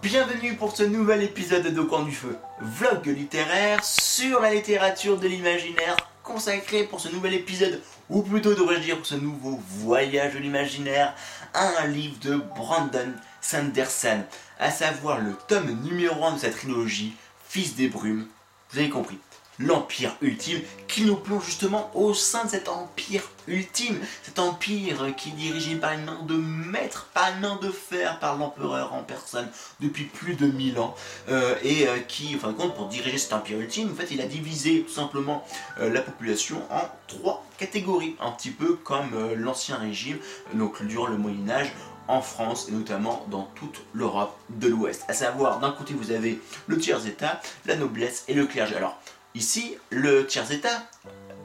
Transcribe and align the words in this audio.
Bienvenue 0.00 0.54
pour 0.54 0.76
ce 0.76 0.84
nouvel 0.84 1.24
épisode 1.24 1.74
de 1.74 1.82
Coin 1.82 2.04
du 2.04 2.12
Feu, 2.12 2.38
vlog 2.60 3.04
littéraire 3.06 3.82
sur 3.84 4.40
la 4.40 4.54
littérature 4.54 5.18
de 5.18 5.26
l'imaginaire 5.26 5.96
consacré 6.22 6.84
pour 6.84 7.00
ce 7.00 7.08
nouvel 7.08 7.34
épisode, 7.34 7.82
ou 8.08 8.22
plutôt 8.22 8.54
devrais-je 8.54 8.82
dire 8.82 8.96
pour 8.96 9.06
ce 9.06 9.16
nouveau 9.16 9.60
voyage 9.80 10.34
de 10.34 10.38
l'imaginaire, 10.38 11.14
à 11.52 11.82
un 11.82 11.88
livre 11.88 12.16
de 12.20 12.36
Brandon 12.36 13.12
Sanderson, 13.40 14.22
à 14.60 14.70
savoir 14.70 15.20
le 15.20 15.32
tome 15.48 15.76
numéro 15.82 16.24
1 16.24 16.34
de 16.34 16.38
sa 16.38 16.50
trilogie, 16.50 17.16
Fils 17.48 17.74
des 17.74 17.88
Brumes, 17.88 18.28
vous 18.70 18.78
avez 18.78 18.90
compris 18.90 19.18
l'Empire 19.58 20.16
ultime, 20.20 20.60
qui 20.86 21.04
nous 21.04 21.16
plonge 21.16 21.44
justement 21.44 21.90
au 21.94 22.14
sein 22.14 22.44
de 22.44 22.50
cet 22.50 22.68
Empire 22.68 23.22
ultime, 23.46 23.98
cet 24.22 24.38
Empire 24.38 25.14
qui 25.16 25.30
est 25.30 25.32
dirigé 25.32 25.76
par 25.76 25.92
une 25.92 26.04
main 26.04 26.22
de 26.22 26.34
maître, 26.34 27.08
par 27.14 27.32
une 27.32 27.40
main 27.40 27.58
de 27.60 27.70
fer, 27.70 28.18
par 28.20 28.36
l'Empereur 28.36 28.94
en 28.94 29.02
personne 29.02 29.48
depuis 29.80 30.04
plus 30.04 30.34
de 30.34 30.46
1000 30.46 30.78
ans, 30.78 30.94
euh, 31.28 31.54
et 31.62 31.88
euh, 31.88 31.98
qui, 32.00 32.36
en 32.36 32.38
fin 32.38 32.48
de 32.48 32.56
compte, 32.56 32.74
pour 32.74 32.86
diriger 32.86 33.18
cet 33.18 33.32
Empire 33.32 33.58
ultime, 33.58 33.90
en 33.90 33.94
fait, 33.94 34.08
il 34.10 34.20
a 34.20 34.26
divisé 34.26 34.82
tout 34.82 34.94
simplement 34.94 35.44
euh, 35.80 35.90
la 35.92 36.00
population 36.00 36.62
en 36.70 36.82
trois 37.06 37.44
catégories, 37.58 38.16
un 38.20 38.30
petit 38.30 38.50
peu 38.50 38.74
comme 38.74 39.10
l'Ancien 39.34 39.76
Régime, 39.76 40.18
donc 40.54 40.82
durant 40.84 41.06
le 41.06 41.16
Moyen-Âge, 41.16 41.72
en 42.08 42.22
France 42.22 42.66
et 42.68 42.72
notamment 42.72 43.26
dans 43.30 43.50
toute 43.54 43.82
l'Europe 43.92 44.36
de 44.48 44.68
l'Ouest. 44.68 45.04
À 45.08 45.12
savoir, 45.12 45.60
d'un 45.60 45.70
côté, 45.70 45.94
vous 45.94 46.10
avez 46.10 46.40
le 46.66 46.78
tiers-état, 46.78 47.40
la 47.66 47.76
noblesse 47.76 48.24
et 48.28 48.34
le 48.34 48.46
clergé. 48.46 48.76
Alors, 48.76 48.98
Ici, 49.34 49.76
le 49.90 50.26
tiers-état, 50.26 50.88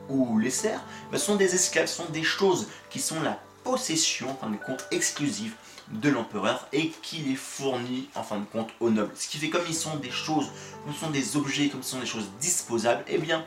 ou 0.10 0.40
les 0.40 0.50
serfs, 0.50 0.84
bah, 1.12 1.18
sont 1.18 1.36
des 1.36 1.54
esclaves, 1.56 1.88
sont 1.88 2.10
des 2.10 2.24
choses 2.24 2.68
qui 2.90 3.00
sont 3.00 3.22
la 3.22 3.40
possession, 3.64 4.30
en 4.32 4.36
fin 4.36 4.50
de 4.50 4.58
compte, 4.58 4.86
exclusive 4.92 5.54
de 5.90 6.10
l'empereur 6.10 6.68
et 6.72 6.90
qui 7.02 7.18
les 7.18 7.36
fournit 7.36 8.10
en 8.16 8.24
fin 8.24 8.40
de 8.40 8.46
compte 8.46 8.70
aux 8.80 8.90
nobles. 8.90 9.12
Ce 9.16 9.28
qui 9.28 9.38
fait 9.38 9.50
comme 9.50 9.66
ils 9.68 9.76
sont 9.76 9.98
des 9.98 10.12
choses, 10.12 10.50
comme 10.86 10.94
sont 10.94 11.10
des 11.10 11.36
objets, 11.36 11.70
comme 11.70 11.84
ce 11.84 11.92
sont 11.92 12.00
des 12.00 12.06
choses 12.06 12.30
disposables, 12.40 13.04
eh 13.08 13.18
bien 13.18 13.44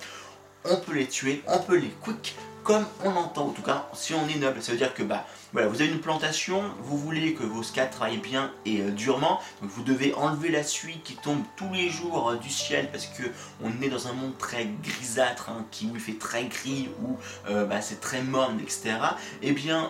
on 0.71 0.77
peut 0.77 0.95
les 0.95 1.07
tuer, 1.07 1.43
on 1.47 1.59
peut 1.59 1.77
les 1.77 1.91
quick 2.03 2.35
comme 2.67 2.85
on 3.05 3.11
entend, 3.11 3.47
en 3.47 3.51
tout 3.51 3.63
cas 3.63 3.87
si 3.95 4.13
on 4.13 4.27
est 4.29 4.39
noble. 4.39 4.61
Ça 4.61 4.73
veut 4.73 4.79
dire 4.79 4.93
que 4.93 5.05
bah 5.05 5.25
vous 5.53 5.81
avez 5.81 5.87
une 5.91 6.01
plantation, 6.01 6.63
vous 6.83 6.99
voulez 6.99 7.33
que 7.33 7.45
vos 7.45 7.63
scats 7.63 7.87
travaillent 7.87 8.19
bien 8.19 8.51
et 8.67 8.81
euh, 8.81 8.91
durement, 8.91 9.41
donc 9.63 9.71
vous 9.71 9.83
devez 9.83 10.13
enlever 10.15 10.51
la 10.51 10.63
suie 10.63 11.01
qui 11.03 11.15
tombe 11.15 11.43
tous 11.57 11.73
les 11.73 11.89
jours 11.89 12.31
euh, 12.31 12.37
du 12.37 12.51
ciel 12.51 12.91
parce 12.91 13.07
que 13.07 13.23
on 13.63 13.71
est 13.83 13.89
dans 13.89 14.09
un 14.09 14.13
monde 14.13 14.37
très 14.37 14.69
grisâtre, 14.83 15.49
hein, 15.49 15.65
qui 15.71 15.87
où 15.87 15.99
fait 15.99 16.19
très 16.19 16.45
gris, 16.47 16.91
où 17.03 17.17
euh, 17.49 17.65
bah, 17.65 17.81
c'est 17.81 18.01
très 18.01 18.21
morne, 18.21 18.59
etc. 18.61 18.97
Et 19.43 19.49
eh 19.49 19.53
bien, 19.53 19.89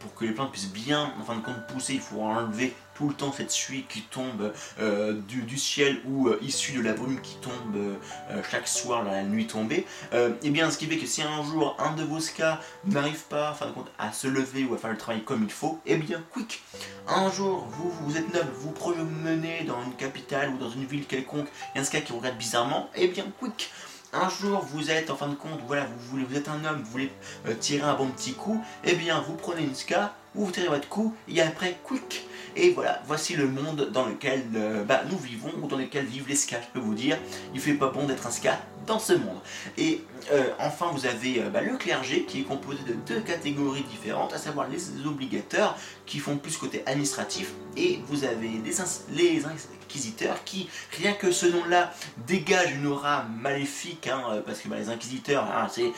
pour 0.00 0.14
que 0.14 0.24
les 0.24 0.32
plantes 0.32 0.50
puissent 0.50 0.72
bien, 0.72 1.12
en 1.20 1.24
fin 1.24 1.36
de 1.36 1.42
compte, 1.42 1.66
pousser, 1.68 1.94
il 1.94 2.00
faut 2.00 2.22
enlever 2.22 2.74
tout 2.94 3.08
le 3.08 3.14
temps 3.14 3.32
cette 3.32 3.50
suie 3.50 3.84
qui 3.88 4.02
tombe 4.02 4.52
euh, 4.80 5.14
du, 5.28 5.58
ciel 5.58 6.00
ou 6.06 6.28
euh, 6.28 6.38
issue 6.42 6.72
de 6.72 6.82
la 6.82 6.92
brume 6.92 7.20
qui 7.20 7.36
tombe 7.36 7.76
euh, 7.76 8.42
chaque 8.50 8.68
soir 8.68 9.04
la 9.04 9.22
nuit 9.22 9.46
tombée, 9.46 9.86
et 10.12 10.30
eh 10.42 10.50
bien 10.50 10.70
ce 10.70 10.78
qui 10.78 10.86
fait 10.86 10.96
que 10.96 11.06
si 11.06 11.22
un 11.22 11.42
jour 11.44 11.76
un 11.78 11.92
de 11.92 12.02
vos 12.02 12.20
ska 12.20 12.60
n'arrive 12.86 13.22
pas 13.24 13.52
fin 13.54 13.66
de 13.66 13.72
compte, 13.72 13.90
à 13.98 14.12
se 14.12 14.26
lever 14.26 14.64
ou 14.64 14.74
à 14.74 14.78
faire 14.78 14.90
le 14.90 14.98
travail 14.98 15.22
comme 15.22 15.42
il 15.44 15.50
faut, 15.50 15.80
et 15.86 15.94
eh 15.94 15.96
bien 15.96 16.22
quick, 16.32 16.62
un 17.08 17.30
jour 17.30 17.66
vous, 17.70 17.90
vous 17.90 18.16
êtes 18.16 18.32
noble, 18.32 18.50
vous 18.54 18.70
promenez 18.70 19.64
dans 19.64 19.82
une 19.84 19.94
capitale 19.94 20.50
ou 20.50 20.58
dans 20.58 20.70
une 20.70 20.84
ville 20.84 21.06
quelconque, 21.06 21.48
il 21.74 21.76
y 21.76 21.78
a 21.78 21.82
un 21.82 21.84
ska 21.84 22.00
qui 22.00 22.12
regarde 22.12 22.36
bizarrement, 22.36 22.90
et 22.94 23.04
eh 23.04 23.08
bien 23.08 23.26
quick, 23.38 23.70
un 24.12 24.28
jour 24.28 24.60
vous 24.60 24.90
êtes 24.90 25.10
en 25.10 25.16
fin 25.16 25.28
de 25.28 25.34
compte, 25.34 25.60
voilà, 25.66 25.86
vous, 25.86 26.24
vous 26.24 26.36
êtes 26.36 26.48
un 26.48 26.64
homme, 26.64 26.82
vous 26.82 26.90
voulez 26.90 27.12
tirer 27.60 27.82
un 27.82 27.94
bon 27.94 28.08
petit 28.08 28.34
coup, 28.34 28.62
et 28.84 28.94
bien 28.94 29.20
vous 29.20 29.34
prenez 29.34 29.62
une 29.62 29.74
ska, 29.74 30.14
vous 30.34 30.50
tirez 30.50 30.68
votre 30.68 30.88
coup, 30.88 31.14
et 31.28 31.40
après, 31.40 31.78
quick, 31.84 32.26
et 32.56 32.70
voilà, 32.70 33.02
voici 33.06 33.34
le 33.34 33.48
monde 33.48 33.90
dans 33.92 34.06
lequel 34.06 34.42
euh, 34.54 34.84
bah, 34.84 35.02
nous 35.10 35.18
vivons, 35.18 35.50
ou 35.62 35.66
dans 35.66 35.76
lequel 35.76 36.04
vivent 36.06 36.28
les 36.28 36.36
ska, 36.36 36.56
je 36.60 36.66
peux 36.72 36.84
vous 36.84 36.94
dire. 36.94 37.18
Il 37.54 37.60
fait 37.60 37.74
pas 37.74 37.88
bon 37.88 38.06
d'être 38.06 38.26
un 38.26 38.30
ska 38.30 38.58
dans 38.86 38.98
ce 38.98 39.12
monde. 39.14 39.38
Et 39.78 40.02
euh, 40.32 40.44
enfin, 40.58 40.90
vous 40.92 41.06
avez 41.06 41.42
euh, 41.42 41.50
bah, 41.50 41.60
le 41.60 41.76
clergé 41.76 42.24
qui 42.24 42.40
est 42.40 42.44
composé 42.44 42.78
de 42.86 42.94
deux 42.94 43.20
catégories 43.20 43.84
différentes, 43.84 44.32
à 44.32 44.38
savoir 44.38 44.68
les 44.68 45.06
obligateurs 45.06 45.76
qui 46.06 46.18
font 46.18 46.36
plus 46.36 46.56
côté 46.56 46.82
administratif, 46.86 47.52
et 47.76 48.00
vous 48.08 48.24
avez 48.24 48.50
les, 48.64 49.44
inquisiteurs 49.46 50.44
qui, 50.44 50.68
rien 50.98 51.12
que 51.12 51.30
ce 51.30 51.46
nom-là, 51.46 51.92
dégagent 52.26 52.74
une 52.74 52.86
aura 52.86 53.24
maléfique, 53.24 54.08
hein, 54.08 54.42
parce 54.46 54.60
que 54.60 54.68
bah, 54.68 54.76
les 54.78 54.88
inquisiteurs, 54.88 55.44
hein, 55.44 55.68
c'est 55.70 55.92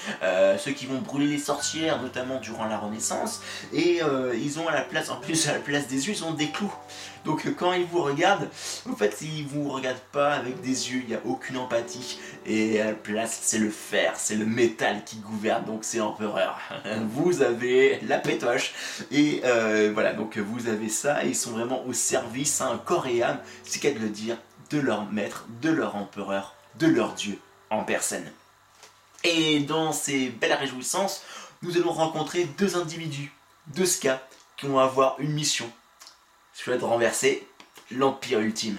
ceux 0.59 0.72
qui 0.72 0.87
vont 0.87 0.99
brûler 0.99 1.27
les 1.27 1.39
sorcières, 1.39 2.00
notamment 2.03 2.41
durant 2.41 2.66
la 2.66 2.78
Renaissance, 2.78 3.43
et 3.72 4.00
ils 4.34 4.59
ont 4.59 4.69
à 4.69 4.75
la 4.75 4.83
place, 4.83 5.10
en 5.10 5.16
plus 5.16 5.49
à 5.49 5.53
la 5.53 5.59
place 5.59 5.87
des 5.89 6.06
yeux, 6.06 6.15
ils 6.16 6.25
ont 6.25 6.33
des 6.33 6.50
clous. 6.50 6.72
Donc 7.26 7.44
quand 7.59 7.72
ils 7.72 7.84
vous 7.84 8.03
regardent, 8.03 8.48
en 8.88 8.94
fait, 8.94 9.19
ils 9.20 9.44
vous 9.44 9.69
regardent 9.69 9.98
pas 10.12 10.34
avec 10.34 10.60
des 10.60 10.92
yeux, 10.92 11.00
il 11.03 11.09
n'y 11.09 11.14
a 11.14 11.20
aucune 11.25 11.56
empathie. 11.56 12.19
Et 12.47 12.81
à 12.81 12.87
la 12.87 12.92
place, 12.92 13.41
c'est 13.42 13.59
le 13.59 13.70
fer, 13.70 14.12
c'est 14.14 14.37
le 14.37 14.47
métal 14.47 15.03
qui 15.04 15.16
gouverne, 15.16 15.65
donc 15.65 15.81
c'est 15.82 15.98
l'empereur. 15.98 16.59
Vous 17.10 17.42
avez 17.42 17.98
la 18.06 18.19
pétoche. 18.19 18.72
Et 19.10 19.41
euh, 19.44 19.91
voilà, 19.92 20.12
donc 20.12 20.38
vous 20.38 20.69
avez 20.69 20.88
ça, 20.88 21.25
ils 21.25 21.34
sont 21.34 21.50
vraiment 21.50 21.84
au 21.86 21.92
service, 21.92 22.60
un 22.60 22.78
corps 22.78 23.09
et 23.09 23.22
âme, 23.22 23.41
c'est 23.65 23.81
qu'à 23.81 23.91
le 23.91 24.09
dire, 24.09 24.36
de 24.70 24.78
leur 24.78 25.10
maître, 25.10 25.47
de 25.60 25.70
leur 25.70 25.97
empereur, 25.97 26.54
de 26.78 26.86
leur 26.86 27.15
dieu 27.15 27.38
en 27.70 27.82
personne. 27.82 28.25
Et 29.25 29.60
dans 29.60 29.92
ces 29.92 30.28
belles 30.28 30.53
réjouissances, 30.53 31.22
nous 31.62 31.76
allons 31.76 31.92
rencontrer 31.92 32.44
deux 32.59 32.76
individus, 32.76 33.32
deux 33.75 33.86
ska, 33.86 34.22
qui 34.56 34.66
vont 34.66 34.78
avoir 34.78 35.16
une 35.19 35.32
mission 35.32 35.70
souhaite 36.56 36.83
renverser 36.83 37.47
l'Empire 37.91 38.41
ultime. 38.41 38.78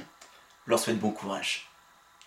leur 0.65 0.79
souhaite 0.79 0.99
bon 0.99 1.11
courage. 1.11 1.69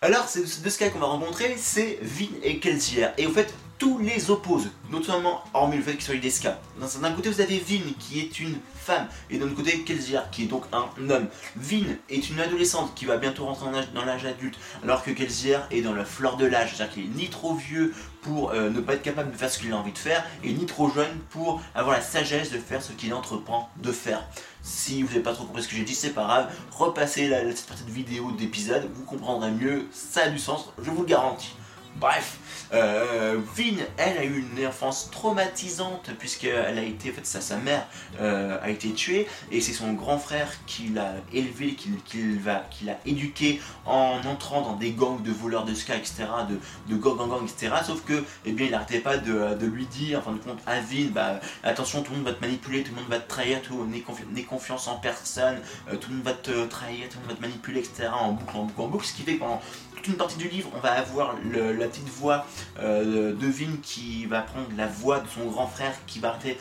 Alors, 0.00 0.26
ces 0.28 0.62
deux 0.62 0.70
cas 0.70 0.88
qu'on 0.88 0.98
va 0.98 1.06
rencontrer, 1.06 1.56
c'est 1.58 1.98
Vin 2.00 2.30
et 2.42 2.58
Kelsier. 2.58 3.08
Et 3.18 3.26
au 3.26 3.30
fait, 3.30 3.52
tous 3.78 3.98
les 3.98 4.30
opposent, 4.30 4.70
notamment 4.90 5.44
hormis 5.52 5.76
le 5.76 5.82
fait 5.82 5.92
qu'ils 5.92 6.02
soient 6.02 6.16
des 6.16 6.30
ska. 6.30 6.58
D'un 7.02 7.12
côté, 7.12 7.28
vous 7.28 7.40
avez 7.42 7.58
Vin 7.58 7.92
qui 7.98 8.20
est 8.20 8.40
une 8.40 8.58
femme, 8.74 9.08
et 9.28 9.36
d'un 9.36 9.46
autre 9.46 9.56
côté, 9.56 9.82
Kelsier 9.82 10.20
qui 10.32 10.44
est 10.44 10.46
donc 10.46 10.64
un 10.72 11.10
homme. 11.10 11.28
Vin 11.56 11.84
est 12.08 12.30
une 12.30 12.40
adolescente 12.40 12.94
qui 12.94 13.04
va 13.04 13.18
bientôt 13.18 13.44
rentrer 13.44 13.66
dans 13.94 14.04
l'âge 14.04 14.24
adulte, 14.24 14.58
alors 14.82 15.02
que 15.02 15.10
Kelsier 15.10 15.58
est 15.70 15.82
dans 15.82 15.94
la 15.94 16.06
fleur 16.06 16.36
de 16.36 16.46
l'âge, 16.46 16.76
c'est-à-dire 16.76 16.94
qu'il 16.94 17.04
est 17.04 17.16
ni 17.16 17.28
trop 17.28 17.54
vieux 17.54 17.92
pour 18.22 18.52
euh, 18.52 18.70
ne 18.70 18.80
pas 18.80 18.94
être 18.94 19.02
capable 19.02 19.32
de 19.32 19.36
faire 19.36 19.50
ce 19.50 19.58
qu'il 19.58 19.72
a 19.72 19.76
envie 19.76 19.92
de 19.92 19.98
faire, 19.98 20.24
et 20.44 20.52
ni 20.52 20.64
trop 20.64 20.90
jeune 20.90 21.18
pour 21.30 21.60
avoir 21.74 21.96
la 21.96 22.02
sagesse 22.02 22.50
de 22.50 22.58
faire 22.58 22.82
ce 22.82 22.92
qu'il 22.92 23.12
entreprend 23.12 23.70
de 23.76 23.92
faire. 23.92 24.22
Si 24.62 25.02
vous 25.02 25.08
n'avez 25.08 25.20
pas 25.20 25.32
trop 25.32 25.44
compris 25.44 25.62
ce 25.62 25.68
que 25.68 25.76
j'ai 25.76 25.84
dit, 25.84 25.94
c'est 25.94 26.10
pas 26.10 26.24
grave, 26.24 26.54
repassez 26.70 27.28
la, 27.28 27.40
cette 27.54 27.66
partie 27.66 27.84
de 27.84 27.90
vidéo 27.90 28.30
d'épisode, 28.32 28.90
vous 28.94 29.04
comprendrez 29.04 29.50
mieux, 29.50 29.88
ça 29.90 30.22
a 30.24 30.28
du 30.28 30.38
sens, 30.38 30.70
je 30.82 30.90
vous 30.90 31.02
le 31.02 31.08
garantis. 31.08 31.54
Bref, 31.96 32.38
euh, 32.72 33.38
Vin, 33.56 33.76
elle 33.96 34.18
a 34.18 34.24
eu 34.24 34.44
une 34.56 34.66
enfance 34.66 35.10
traumatisante 35.10 36.10
puisqu'elle 36.18 36.78
a 36.78 36.82
été, 36.82 37.10
en 37.10 37.14
fait, 37.14 37.26
sa, 37.26 37.56
mère 37.56 37.86
euh, 38.20 38.58
a 38.62 38.70
été 38.70 38.92
tuée 38.92 39.26
et 39.50 39.60
c'est 39.60 39.72
son 39.72 39.92
grand 39.92 40.18
frère 40.18 40.48
qui 40.66 40.88
l'a 40.88 41.14
élevé, 41.32 41.74
qui, 41.74 42.38
va, 42.38 42.66
qui 42.70 42.84
l'a 42.84 42.98
éduqué 43.04 43.60
en 43.86 44.20
entrant 44.24 44.62
dans 44.62 44.76
des 44.76 44.92
gangs 44.92 45.22
de 45.22 45.32
voleurs 45.32 45.64
de 45.64 45.74
ska, 45.74 45.96
etc., 45.96 46.24
de, 46.48 46.94
de 46.94 46.98
gang, 46.98 47.16
gang, 47.16 47.42
etc. 47.42 47.74
Sauf 47.84 48.04
que, 48.04 48.24
eh 48.46 48.52
bien, 48.52 48.66
il 48.66 48.72
n'arrêtait 48.72 49.00
pas 49.00 49.18
de, 49.18 49.66
lui 49.66 49.86
dire, 49.86 50.20
en 50.20 50.22
fin 50.22 50.32
de 50.32 50.38
compte, 50.38 50.60
à 50.66 50.80
Vin, 50.80 51.08
bah, 51.12 51.40
attention, 51.64 52.02
tout 52.02 52.12
le 52.12 52.18
monde 52.18 52.26
va 52.26 52.34
te 52.34 52.40
manipuler, 52.40 52.82
tout 52.82 52.92
le 52.94 53.00
monde 53.00 53.10
va 53.10 53.18
te 53.18 53.28
trahir, 53.28 53.60
tout 53.62 53.84
n'aie 53.86 54.42
confiance 54.42 54.88
en 54.88 54.96
personne, 54.96 55.58
euh, 55.88 55.96
tout 55.96 56.10
le 56.10 56.16
monde 56.16 56.24
va 56.24 56.32
te 56.32 56.66
trahir, 56.66 57.08
tout 57.08 57.16
le 57.16 57.20
monde 57.20 57.30
va 57.30 57.36
te 57.36 57.42
manipuler, 57.42 57.80
etc. 57.80 58.08
En 58.12 58.32
boucle, 58.32 58.56
en 58.56 58.64
boucle, 58.64 58.80
en 58.80 58.88
boucle, 58.88 59.06
ce 59.06 59.12
qui 59.12 59.22
fait 59.22 59.36
que 59.36 59.89
une 60.06 60.14
partie 60.14 60.36
du 60.36 60.48
livre, 60.48 60.70
on 60.74 60.80
va 60.80 60.92
avoir 60.92 61.34
la 61.52 61.86
petite 61.86 62.08
voix 62.08 62.46
euh, 62.78 63.34
de 63.34 63.46
Vin 63.46 63.76
qui 63.82 64.26
va 64.26 64.42
prendre 64.42 64.68
la 64.76 64.86
voix 64.86 65.20
de 65.20 65.28
son 65.28 65.46
grand 65.46 65.66
frère 65.66 65.94
qui 66.06 66.18
va 66.18 66.30
arrêter, 66.30 66.58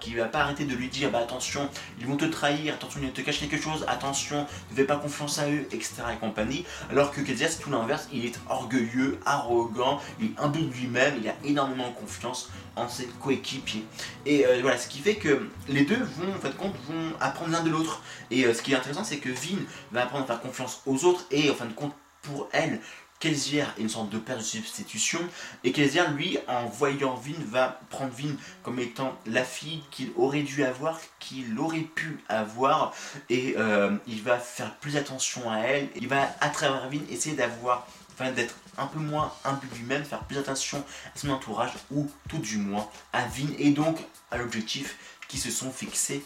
qui, 0.00 0.14
va 0.14 0.26
pas 0.26 0.40
arrêter 0.40 0.64
de 0.64 0.74
lui 0.74 0.88
dire 0.88 1.10
bah 1.10 1.18
attention, 1.18 1.68
ils 1.98 2.06
vont 2.06 2.16
te 2.16 2.24
trahir, 2.24 2.74
attention, 2.74 3.00
ils 3.02 3.12
te 3.12 3.20
cachent 3.20 3.40
quelque 3.40 3.60
chose, 3.60 3.84
attention, 3.88 4.46
ne 4.70 4.76
fais 4.76 4.84
pas 4.84 4.96
confiance 4.96 5.38
à 5.38 5.48
eux, 5.48 5.66
etc. 5.72 6.02
et 6.12 6.16
compagnie. 6.18 6.64
Alors 6.90 7.10
que 7.10 7.20
c'est 7.36 7.60
tout 7.60 7.70
l'inverse, 7.70 8.08
il 8.12 8.26
est 8.26 8.38
orgueilleux, 8.48 9.18
arrogant, 9.24 10.00
il 10.20 10.26
est 10.26 10.48
de 10.50 10.72
lui-même, 10.72 11.14
il 11.20 11.28
a 11.28 11.34
énormément 11.44 11.90
confiance 11.92 12.50
en 12.76 12.88
ses 12.88 13.06
coéquipiers. 13.20 13.84
Et 14.26 14.46
euh, 14.46 14.58
voilà, 14.62 14.78
ce 14.78 14.88
qui 14.88 14.98
fait 14.98 15.16
que 15.16 15.48
les 15.68 15.84
deux 15.84 16.02
vont, 16.16 16.32
en 16.34 16.40
fait, 16.40 16.56
compte, 16.56 16.74
vont 16.88 17.12
apprendre 17.20 17.52
l'un 17.52 17.62
de 17.62 17.70
l'autre. 17.70 18.02
Et 18.30 18.44
euh, 18.44 18.54
ce 18.54 18.62
qui 18.62 18.72
est 18.72 18.76
intéressant, 18.76 19.04
c'est 19.04 19.18
que 19.18 19.28
Vin 19.28 19.58
va 19.92 20.02
apprendre 20.02 20.24
à 20.24 20.26
faire 20.26 20.40
confiance 20.40 20.82
aux 20.86 21.04
autres 21.04 21.24
et 21.30 21.50
en 21.50 21.54
fin 21.54 21.66
de 21.66 21.72
compte 21.72 21.92
pour 22.22 22.48
elle, 22.52 22.80
Kelsier 23.20 23.64
est 23.76 23.82
une 23.82 23.90
sorte 23.90 24.08
de 24.08 24.18
père 24.18 24.38
de 24.38 24.42
substitution, 24.42 25.20
et 25.62 25.72
Kelsier, 25.72 26.08
lui, 26.16 26.38
en 26.48 26.66
voyant 26.66 27.14
Vin, 27.14 27.34
va 27.46 27.78
prendre 27.90 28.12
Vin 28.12 28.34
comme 28.62 28.80
étant 28.80 29.14
la 29.26 29.44
fille 29.44 29.82
qu'il 29.90 30.10
aurait 30.16 30.42
dû 30.42 30.64
avoir, 30.64 30.98
qu'il 31.18 31.58
aurait 31.58 31.80
pu 31.80 32.18
avoir, 32.30 32.94
et 33.28 33.54
euh, 33.58 33.94
il 34.06 34.22
va 34.22 34.38
faire 34.38 34.74
plus 34.76 34.96
attention 34.96 35.50
à 35.50 35.58
elle, 35.58 35.88
il 35.96 36.08
va, 36.08 36.34
à 36.40 36.48
travers 36.48 36.88
Vin, 36.88 37.00
essayer 37.10 37.36
d'avoir, 37.36 37.86
enfin, 38.14 38.32
d'être 38.32 38.54
un 38.78 38.86
peu 38.86 38.98
moins 38.98 39.30
imbu 39.44 39.66
lui-même, 39.76 40.02
faire 40.02 40.24
plus 40.24 40.38
attention 40.38 40.82
à 41.14 41.18
son 41.18 41.28
entourage, 41.28 41.72
ou 41.90 42.10
tout 42.26 42.38
du 42.38 42.56
moins 42.56 42.88
à 43.12 43.26
Vin, 43.26 43.52
et 43.58 43.70
donc 43.70 43.98
à 44.30 44.38
l'objectif 44.38 44.96
qui 45.28 45.36
se 45.36 45.50
sont 45.50 45.70
fixés 45.70 46.24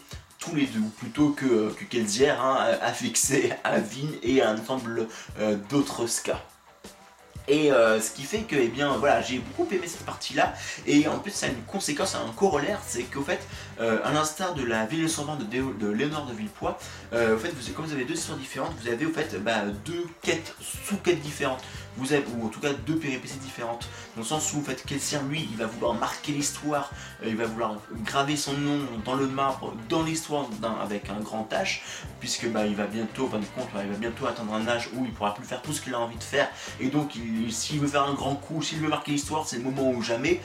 les 0.53 0.67
deux, 0.67 0.81
plutôt 0.97 1.29
que, 1.29 1.71
que 1.73 1.85
Kelsier 1.85 2.29
hein, 2.29 2.57
a 2.81 2.93
fixé 2.93 3.53
à 3.63 3.79
Vin 3.79 4.09
et 4.21 4.41
à 4.41 4.49
un 4.49 4.59
ensemble 4.59 5.07
d'autres 5.69 6.07
ska. 6.07 6.41
Et 7.47 7.71
euh, 7.71 8.01
ce 8.01 8.11
qui 8.11 8.23
fait 8.23 8.39
que, 8.39 8.55
eh 8.55 8.67
bien, 8.67 8.97
voilà, 8.97 9.21
j'ai 9.21 9.39
beaucoup 9.39 9.71
aimé 9.71 9.87
cette 9.87 10.05
partie-là. 10.05 10.53
Et 10.87 11.07
en 11.07 11.19
plus, 11.19 11.31
ça 11.31 11.45
a 11.45 11.49
une 11.49 11.61
conséquence, 11.63 12.15
un 12.15 12.31
corollaire, 12.33 12.79
c'est 12.85 13.03
qu'au 13.03 13.21
fait, 13.21 13.45
euh, 13.79 13.99
à 14.03 14.11
l'instar 14.11 14.55
de 14.55 14.63
la 14.63 14.85
ville 14.85 15.09
sans 15.09 15.25
de, 15.35 15.43
de 15.45 15.87
Léonard 15.87 16.25
de 16.25 16.33
Villepoix, 16.33 16.79
euh, 17.13 17.37
fait, 17.37 17.49
vous, 17.49 17.73
comme 17.73 17.85
vous 17.85 17.93
avez 17.93 18.05
deux 18.05 18.15
histoires 18.15 18.37
différentes, 18.37 18.73
vous 18.81 18.87
avez 18.87 19.05
au 19.05 19.11
fait 19.11 19.35
bah, 19.43 19.63
deux 19.85 20.05
quêtes, 20.21 20.55
sous-quêtes 20.59 21.21
différentes 21.21 21.63
vous 21.97 22.13
avez, 22.13 22.23
ou 22.37 22.45
en 22.45 22.49
tout 22.49 22.59
cas 22.59 22.73
deux 22.73 22.97
péripéties 22.97 23.37
différentes, 23.37 23.87
dans 24.15 24.21
le 24.21 24.27
sens 24.27 24.53
où 24.53 24.59
en 24.59 24.63
fait 24.63 24.83
Kelsier 24.85 25.19
lui 25.29 25.47
il 25.49 25.57
va 25.57 25.65
vouloir 25.65 25.93
marquer 25.93 26.31
l'histoire, 26.31 26.91
euh, 27.23 27.29
il 27.29 27.35
va 27.35 27.45
vouloir 27.45 27.75
graver 28.03 28.35
son 28.35 28.53
nom 28.53 28.79
dans 29.03 29.15
le 29.15 29.27
marbre, 29.27 29.73
dans 29.89 30.03
l'histoire 30.03 30.47
avec 30.81 31.09
un 31.09 31.19
grand 31.19 31.47
H, 31.51 31.81
puisque 32.19 32.47
bah, 32.49 32.65
il 32.65 32.75
va 32.75 32.85
bientôt, 32.85 33.27
fin 33.27 33.39
de 33.39 33.45
compte, 33.55 33.69
il 33.83 33.91
va 33.91 33.97
bientôt 33.97 34.25
atteindre 34.27 34.53
un 34.53 34.67
âge 34.67 34.89
où 34.93 35.05
il 35.05 35.11
pourra 35.11 35.33
plus 35.33 35.45
faire 35.45 35.61
tout 35.61 35.73
ce 35.73 35.81
qu'il 35.81 35.93
a 35.93 35.99
envie 35.99 36.17
de 36.17 36.23
faire, 36.23 36.49
et 36.79 36.87
donc 36.87 37.13
s'il 37.49 37.79
veut 37.79 37.87
faire 37.87 38.03
un 38.03 38.13
grand 38.13 38.35
coup, 38.35 38.61
s'il 38.61 38.79
veut 38.79 38.89
marquer 38.89 39.11
l'histoire, 39.11 39.47
c'est 39.47 39.57
le 39.57 39.63
moment 39.63 39.91
ou 39.91 40.01
jamais. 40.01 40.41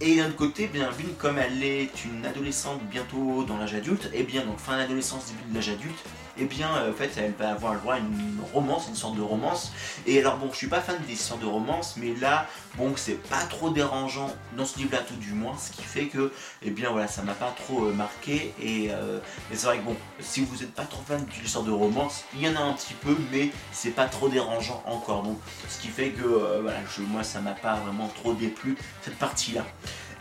Et 0.00 0.16
d'un 0.16 0.26
autre 0.26 0.36
côté, 0.36 0.66
bien 0.66 0.88
comme 1.18 1.38
elle 1.38 1.62
est 1.62 2.04
une 2.04 2.24
adolescente 2.24 2.80
bientôt 2.84 3.44
dans 3.44 3.56
l'âge 3.56 3.74
adulte, 3.74 4.06
et 4.12 4.20
eh 4.20 4.22
bien 4.22 4.44
donc 4.44 4.58
fin 4.58 4.76
d'adolescence, 4.76 5.26
début 5.26 5.50
de 5.50 5.54
l'âge 5.54 5.68
adulte, 5.68 6.04
eh 6.38 6.44
bien 6.44 6.68
euh, 6.76 6.90
en 6.90 6.94
fait 6.94 7.10
elle 7.16 7.32
va 7.32 7.50
avoir 7.50 7.74
le 7.74 7.80
droit 7.80 7.94
à 7.94 7.98
une 7.98 8.40
romance, 8.52 8.86
une 8.88 8.94
sorte 8.94 9.16
de 9.16 9.22
romance. 9.22 9.72
Et 10.06 10.18
alors 10.18 10.36
bon, 10.36 10.50
je 10.52 10.56
suis 10.56 10.66
pas 10.66 10.80
fan 10.80 10.96
des 11.06 11.12
histoires 11.12 11.38
de 11.38 11.46
romance, 11.46 11.94
mais 11.96 12.14
là, 12.20 12.46
bon, 12.76 12.92
c'est 12.96 13.22
pas 13.28 13.42
trop 13.44 13.70
dérangeant 13.70 14.30
dans 14.56 14.64
ce 14.64 14.78
livre-là 14.78 15.02
tout 15.06 15.16
du 15.16 15.32
moins, 15.32 15.56
ce 15.58 15.70
qui 15.70 15.82
fait 15.82 16.06
que, 16.06 16.32
eh 16.62 16.70
bien 16.70 16.90
voilà, 16.90 17.08
ça 17.08 17.22
m'a 17.22 17.34
pas 17.34 17.54
trop 17.56 17.86
euh, 17.86 17.92
marqué. 17.92 18.54
Et, 18.60 18.90
euh, 18.90 19.18
c'est 19.52 19.66
vrai 19.66 19.78
que 19.78 19.84
bon, 19.84 19.96
si 20.20 20.44
vous 20.44 20.62
êtes 20.62 20.74
pas 20.74 20.84
trop 20.84 21.02
fan 21.06 21.24
d'une 21.24 21.44
histoire 21.44 21.64
de 21.64 21.70
romance, 21.70 22.24
il 22.34 22.42
y 22.42 22.48
en 22.48 22.56
a 22.56 22.60
un 22.60 22.72
petit 22.72 22.94
peu, 22.94 23.16
mais 23.32 23.50
c'est 23.72 23.90
pas 23.90 24.06
trop 24.06 24.28
dérangeant 24.28 24.82
encore. 24.86 25.22
Donc, 25.22 25.38
ce 25.68 25.80
qui 25.80 25.88
fait 25.88 26.10
que 26.10 26.22
voilà, 26.62 26.78
je, 26.94 27.02
moi 27.02 27.22
ça 27.22 27.40
m'a 27.40 27.52
pas 27.52 27.76
vraiment 27.76 28.08
trop 28.08 28.34
déplu 28.34 28.76
cette 29.02 29.18
partie-là. 29.18 29.64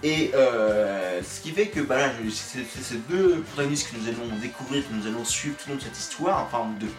Et 0.04 0.32
euh, 0.36 1.22
ce 1.24 1.40
qui 1.40 1.52
fait 1.52 1.68
que 1.68 1.80
bah 1.80 1.98
là, 1.98 2.12
c'est 2.30 2.66
ces 2.66 2.98
deux 3.10 3.42
protagonistes 3.54 3.90
que 3.90 3.98
nous 3.98 4.08
allons 4.10 4.36
découvrir, 4.42 4.84
que 4.88 4.94
nous 4.94 5.08
allons 5.08 5.24
suivre 5.24 5.56
tout 5.56 5.70
le 5.70 5.74
long 5.74 5.80
de 5.80 5.84
cette 5.84 5.98
histoire, 5.98 6.44
enfin 6.44 6.70
deux. 6.78 6.92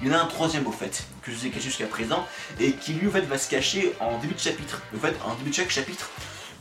Il 0.00 0.08
y 0.08 0.10
en 0.10 0.14
a 0.14 0.22
un 0.22 0.26
troisième 0.26 0.66
au 0.68 0.72
fait, 0.72 1.04
que 1.22 1.32
je 1.32 1.36
vous 1.36 1.46
ai 1.46 1.50
caché 1.50 1.64
jusqu'à 1.64 1.86
présent, 1.86 2.24
et 2.60 2.72
qui 2.72 2.92
lui 2.92 3.08
au 3.08 3.10
fait 3.10 3.22
va 3.22 3.36
se 3.36 3.50
cacher 3.50 3.92
en 3.98 4.18
début 4.18 4.34
de 4.34 4.38
chapitre. 4.38 4.80
En 4.94 5.00
fait, 5.00 5.14
en 5.24 5.34
début 5.34 5.50
de 5.50 5.54
chaque 5.54 5.70
chapitre, 5.70 6.08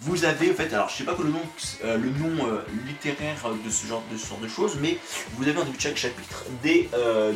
vous 0.02 0.26
avez 0.26 0.50
en 0.50 0.56
fait, 0.56 0.74
alors 0.74 0.90
je 0.90 0.98
sais 0.98 1.04
pas 1.04 1.14
que 1.14 1.22
le 1.22 1.30
nom, 1.30 1.42
euh, 1.84 1.98
le 1.98 2.10
nom 2.10 2.48
euh, 2.48 2.62
littéraire 2.88 3.36
de 3.64 3.70
ce 3.70 3.86
genre 3.86 4.02
de 4.12 4.44
de 4.44 4.50
choses, 4.50 4.78
mais 4.82 4.98
vous 5.38 5.48
avez 5.48 5.60
en 5.60 5.66
début 5.66 5.78
de 5.78 5.82
chaque 5.82 5.98
chapitre 5.98 6.46
des, 6.64 6.90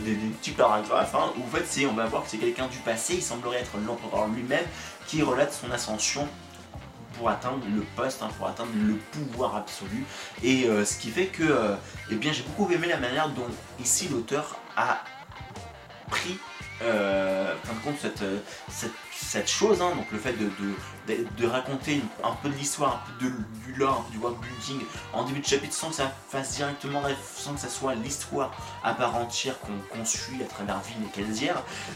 des, 0.04 0.16
petits 0.40 0.52
paragraphes 0.52 1.14
hein, 1.14 1.34
où 1.38 1.44
en 1.44 1.56
fait 1.56 1.66
c'est, 1.70 1.86
on 1.86 1.94
va 1.94 2.08
voir 2.08 2.24
que 2.24 2.32
c'est 2.32 2.38
quelqu'un 2.38 2.66
du 2.66 2.80
passé, 2.80 3.16
il 3.16 3.22
semblerait 3.22 3.60
être 3.60 3.78
l'empereur 3.86 4.28
lui-même, 4.28 4.66
qui 5.06 5.22
relate 5.22 5.54
son 5.54 5.70
ascension 5.72 6.28
pour 7.18 7.30
atteindre 7.30 7.64
le 7.74 7.82
poste, 7.96 8.22
hein, 8.22 8.30
pour 8.38 8.48
atteindre 8.48 8.72
le 8.76 8.96
pouvoir 8.96 9.56
absolu. 9.56 10.06
Et 10.44 10.66
euh, 10.66 10.86
ce 10.86 10.98
qui 10.98 11.10
fait 11.10 11.28
que 11.28 11.44
euh, 11.44 11.76
eh 12.12 12.16
bien, 12.16 12.32
j'ai 12.32 12.44
beaucoup 12.44 12.72
aimé 12.72 12.88
la 12.88 12.98
manière 12.98 13.30
dont 13.30 13.48
ici 13.80 14.08
l'auteur 14.10 14.58
a 14.76 15.04
pris 16.10 16.38
euh, 16.84 17.54
compte 17.84 17.96
cette 18.00 18.92
cette 19.18 19.50
chose, 19.50 19.82
hein, 19.82 19.92
donc 19.96 20.06
le 20.12 20.20
fait 20.20 20.34
de, 20.34 20.50
de, 21.08 21.48
raconter 21.48 22.02
un 22.24 22.34
peu 22.34 22.50
de 22.50 22.56
l'histoire, 22.56 23.04
un 23.06 23.12
peu 23.12 23.26
de, 23.26 23.32
du 23.66 23.74
lore, 23.80 24.06
du 24.12 24.18
world 24.18 24.38
building 24.40 24.86
en 25.14 25.24
début 25.24 25.40
de 25.40 25.46
chapitre 25.46 25.74
sans 25.74 25.90
que 25.90 25.96
ça 25.96 26.12
fasse 26.30 26.56
directement, 26.56 27.02
sans 27.36 27.54
que 27.54 27.60
ça 27.60 27.70
soit 27.70 27.96
l'histoire 27.96 28.52
à 28.84 28.94
part 28.94 29.16
entière 29.16 29.56
qu'on 29.60 30.06
suit 30.06 30.42
à 30.44 30.46
travers 30.46 30.76
Vin 30.80 31.06
et 31.06 31.12
Kelsier, 31.12 31.52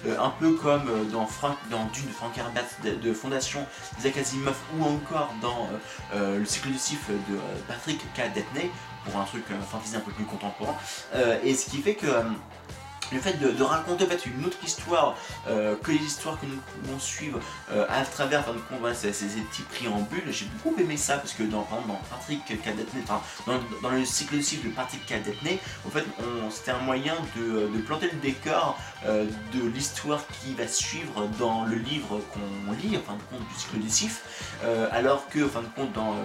euh, 0.06 0.18
un 0.20 0.30
peu 0.30 0.54
comme 0.54 0.88
euh, 0.88 1.04
dans, 1.06 1.28
dans 1.70 1.86
Dune 1.88 2.08
de 2.08 2.12
Frank 2.12 2.38
Herbert 2.38 2.66
de, 2.84 3.14
Fondation 3.14 3.66
Isaac 4.00 4.16
ou 4.78 4.84
encore 4.84 5.34
dans 5.42 5.68
euh, 6.14 6.40
le 6.40 6.46
cycle 6.46 6.70
du 6.70 6.78
siffle 6.78 7.12
de 7.12 7.38
Patrick 7.68 8.00
K. 8.14 8.34
Detney 8.34 8.72
pour 9.04 9.20
un 9.20 9.26
truc 9.26 9.44
fantasy 9.70 9.96
un 9.96 10.02
peu 10.02 10.12
plus 10.12 10.26
contemporain, 10.26 10.76
et 11.44 11.56
ce 11.56 11.70
qui 11.70 11.82
fait 11.82 11.96
que 11.96 12.06
le 13.12 13.20
fait 13.20 13.34
de, 13.34 13.64
raconter 13.64 14.06
en 14.06 14.08
fait, 14.08 14.26
une 14.26 14.46
autre 14.46 14.58
histoire 14.64 15.16
euh, 15.48 15.76
que 15.82 15.92
les 15.92 16.00
histoires 16.00 16.40
que 16.40 16.46
nous 16.46 16.58
pouvons 16.58 17.00
suivre 17.00 17.40
euh, 17.72 17.86
à 17.90 18.04
travers 18.04 18.44
enfin, 18.50 18.94
ces, 18.94 19.14
ces, 19.14 19.28
petits 19.28 19.64
préambules, 19.64 20.24
j'ai 20.32 20.46
beaucoup 20.64 20.80
aimé 20.80 20.98
ça 20.98 21.18
parce 21.18 21.34
que 21.34 21.44
dans, 21.44 21.68
dans 21.88 22.02
Patrick 22.10 22.46
Cadetney, 22.46 23.04
dans, 23.08 23.60
dans, 23.82 23.90
le 23.90 24.06
cycle 24.06 24.38
de 24.38 24.42
cycle 24.42 24.70
de 24.70 24.74
Patrick 24.74 25.06
Cadetney, 25.06 25.60
en 25.86 25.90
fait 25.90 26.06
c'était 26.52 26.72
un 26.72 26.80
moyen 26.80 27.16
de, 27.36 27.68
de, 27.68 27.82
planter 27.82 28.10
le 28.12 28.20
décor 28.20 28.78
euh, 29.06 29.26
de 29.54 29.68
l'histoire 29.70 30.22
qui 30.28 30.54
va 30.54 30.68
suivre 30.68 31.28
dans 31.40 31.66
le 31.66 31.76
livre 31.76 32.22
qu'on 32.34 32.72
lit, 32.74 32.98
en 32.98 33.02
fin 33.02 33.16
de 33.16 33.24
compte 33.30 33.48
du 33.48 33.90
cycle 33.90 34.10
alors 34.92 35.28
que 35.30 35.46
en 35.46 35.50
fin 35.50 35.62
de 35.62 35.68
compte 35.76 35.92
dans, 35.94 36.16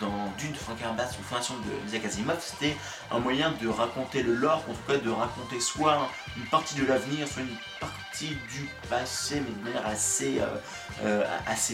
dans 0.00 0.32
Dune 0.38 0.52
de 0.52 0.56
Frank 0.56 0.78
Herbert 0.82 1.08
ou 1.18 1.22
Fondation 1.22 1.54
de 1.56 1.88
Isaac 1.88 2.04
Asimov, 2.04 2.38
c'était 2.40 2.76
un 3.10 3.18
moyen 3.18 3.52
de 3.60 3.68
raconter 3.68 4.22
le 4.22 4.34
lore, 4.34 4.64
en 4.68 4.72
tout 4.72 4.92
cas 4.92 4.98
de 4.98 5.10
raconter 5.10 5.60
soit 5.60 6.07
une 6.36 6.44
partie 6.44 6.76
de 6.76 6.86
l'avenir, 6.86 7.26
soit 7.26 7.42
une 7.42 7.56
partie 7.80 8.36
du 8.50 8.68
passé, 8.88 9.40
mais 9.40 9.52
de 9.52 9.64
manière 9.64 9.86
assez, 9.86 10.40
euh, 10.40 10.46
euh, 11.04 11.24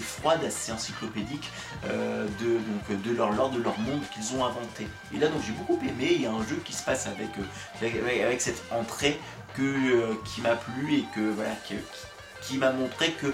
froide, 0.03 0.45
assez 0.45 0.73
encyclopédique, 0.73 1.51
euh, 1.87 2.27
de, 2.41 3.17
leur 3.17 3.51
de 3.51 3.63
leur 3.63 3.79
monde 3.79 4.03
qu'ils 4.13 4.37
ont 4.37 4.45
inventé. 4.45 4.87
Et 5.15 5.19
là, 5.19 5.29
donc 5.29 5.43
j'ai 5.47 5.53
beaucoup 5.53 5.79
aimé, 5.83 6.13
il 6.15 6.23
y 6.23 6.27
a 6.27 6.33
un 6.33 6.47
jeu 6.47 6.61
qui 6.65 6.73
se 6.73 6.83
passe 6.83 7.07
avec, 7.07 7.31
avec, 7.81 8.41
cette 8.41 8.63
entrée 8.71 9.21
qui 9.55 10.41
m'a 10.41 10.57
plu 10.57 10.95
et 10.95 11.05
que, 11.15 11.31
voilà, 11.31 11.53
qui, 12.43 12.59
m'a 12.59 12.73
montré 12.73 13.13
que 13.13 13.33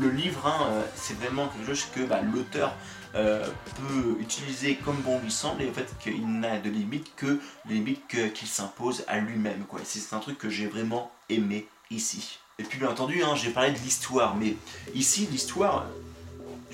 le 0.00 0.10
livre, 0.10 0.46
hein, 0.46 0.82
c'est 0.94 1.18
vraiment 1.18 1.48
quelque 1.48 1.66
chose 1.66 1.86
que 1.94 2.00
bah, 2.00 2.20
l'auteur 2.20 2.74
euh, 3.14 3.46
peut 3.76 4.20
utiliser 4.20 4.76
comme 4.76 4.96
bon 5.02 5.18
lui 5.20 5.30
semble 5.30 5.62
et 5.62 5.68
en 5.68 5.72
fait 5.72 5.92
qu'il 5.98 6.40
n'a 6.40 6.58
de 6.58 6.70
limite 6.70 7.14
que 7.16 7.40
les 7.68 7.74
limites 7.74 8.06
qu'il 8.06 8.48
s'impose 8.48 9.04
à 9.08 9.18
lui-même. 9.18 9.64
C'est 9.84 10.14
un 10.14 10.20
truc 10.20 10.38
que 10.38 10.48
j'ai 10.48 10.66
vraiment 10.66 11.10
aimé 11.28 11.66
ici. 11.90 12.38
Et 12.58 12.62
puis 12.62 12.78
bien 12.78 12.90
entendu, 12.90 13.22
hein, 13.22 13.34
j'ai 13.34 13.50
parlé 13.50 13.72
de 13.72 13.78
l'histoire, 13.78 14.36
mais 14.36 14.54
ici 14.94 15.26
l'histoire, 15.30 15.86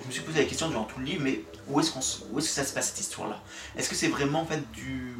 je 0.07 0.11
me 0.11 0.13
suis 0.13 0.23
posé 0.23 0.39
la 0.39 0.45
question 0.45 0.69
durant 0.69 0.85
tout 0.85 1.01
le 1.01 1.07
livre, 1.07 1.23
mais 1.25 1.41
où 1.69 1.81
est-ce, 1.81 1.91
que 1.91 2.41
ça 2.41 2.65
se 2.65 2.73
passe 2.73 2.91
cette 2.91 3.01
histoire-là? 3.01 3.43
Est-ce 3.77 3.89
que 3.89 3.97
c'est 3.97 4.07
vraiment 4.07 4.43
en 4.43 4.47
fait 4.47 4.63
du, 4.71 5.17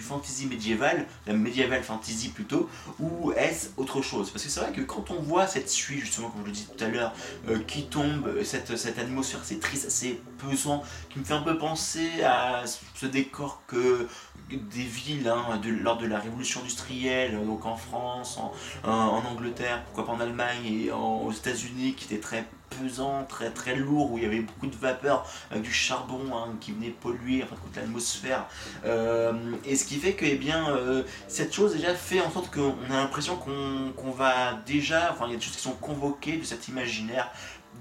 fantasy 0.00 0.46
médiéval, 0.46 1.06
la 1.26 1.34
médiéval 1.34 1.82
fantasy 1.82 2.30
plutôt, 2.30 2.70
ou 2.98 3.32
est-ce 3.32 3.68
autre 3.76 4.00
chose? 4.00 4.30
Parce 4.30 4.44
que 4.44 4.50
c'est 4.50 4.60
vrai 4.60 4.72
que 4.72 4.80
quand 4.80 5.10
on 5.10 5.20
voit 5.20 5.46
cette 5.46 5.68
suite, 5.68 6.00
justement, 6.00 6.30
comme 6.30 6.40
je 6.42 6.46
le 6.46 6.52
disais 6.52 6.66
tout 6.74 6.82
à 6.82 6.88
l'heure, 6.88 7.12
euh, 7.48 7.58
qui 7.58 7.84
tombe, 7.84 8.26
euh, 8.26 8.42
cette, 8.42 8.70
atmosphère 8.98 9.40
assez 9.40 9.58
triste, 9.58 9.86
assez 9.86 10.18
pesant, 10.38 10.82
qui 11.10 11.18
me 11.18 11.24
fait 11.24 11.34
un 11.34 11.42
peu 11.42 11.58
penser 11.58 12.22
à 12.24 12.64
ce 12.94 13.04
décor 13.04 13.62
que 13.66 14.08
des 14.50 14.82
villes 14.82 15.28
hein, 15.28 15.60
lors 15.82 15.98
de 15.98 16.06
la 16.06 16.18
révolution 16.18 16.60
industrielle, 16.60 17.38
donc 17.44 17.66
en 17.66 17.76
France, 17.76 18.38
en, 18.38 18.52
en, 18.90 19.24
Angleterre, 19.26 19.84
pourquoi 19.84 20.06
pas 20.06 20.12
en 20.12 20.20
Allemagne 20.20 20.64
et 20.64 20.90
aux 20.90 21.32
États-Unis, 21.32 21.94
qui 21.94 22.06
étaient 22.06 22.20
très 22.20 22.46
pesant, 22.80 23.24
très 23.28 23.50
très 23.50 23.76
lourd, 23.76 24.12
où 24.12 24.18
il 24.18 24.24
y 24.24 24.26
avait 24.26 24.40
beaucoup 24.40 24.66
de 24.66 24.76
vapeur, 24.76 25.28
avec 25.50 25.62
du 25.62 25.72
charbon 25.72 26.20
hein, 26.34 26.54
qui 26.60 26.72
venait 26.72 26.90
polluer 26.90 27.44
l'atmosphère. 27.76 28.46
Euh, 28.84 29.32
et 29.64 29.76
ce 29.76 29.84
qui 29.84 29.96
fait 29.96 30.14
que 30.14 30.24
eh 30.24 30.36
bien, 30.36 30.70
euh, 30.70 31.02
cette 31.28 31.54
chose 31.54 31.74
déjà 31.74 31.94
fait 31.94 32.20
en 32.20 32.30
sorte 32.30 32.52
qu'on 32.52 32.90
a 32.90 32.96
l'impression 32.96 33.36
qu'on 33.36 34.10
va 34.10 34.60
déjà, 34.66 35.10
enfin 35.12 35.26
il 35.26 35.32
y 35.32 35.34
a 35.34 35.38
des 35.38 35.44
choses 35.44 35.56
qui 35.56 35.62
sont 35.62 35.72
convoquées 35.72 36.36
de 36.36 36.44
cet 36.44 36.68
imaginaire 36.68 37.30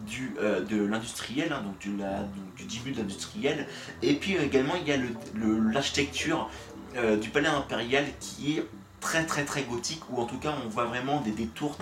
du, 0.05 0.35
euh, 0.39 0.61
de 0.61 0.83
l'industriel, 0.83 1.53
hein, 1.53 1.61
donc, 1.63 1.77
du, 1.79 1.89
du, 2.57 2.65
début 2.65 2.91
de 2.91 2.97
l'industriel. 2.99 3.67
Et 4.01 4.15
puis 4.15 4.35
également 4.35 4.73
il 4.75 4.87
y 4.87 4.93
a 4.93 4.97
l'architecture 5.73 6.49
du 7.21 7.29
palais 7.29 7.47
impérial 7.47 8.03
qui 8.19 8.57
est 8.57 8.65
très 9.01 9.25
très 9.25 9.43
très 9.43 9.63
gothique 9.63 10.03
ou 10.09 10.21
en 10.21 10.25
tout 10.25 10.37
cas 10.37 10.53
on 10.63 10.69
voit 10.69 10.85
vraiment 10.85 11.19
des, 11.21 11.47
tours 11.47 11.75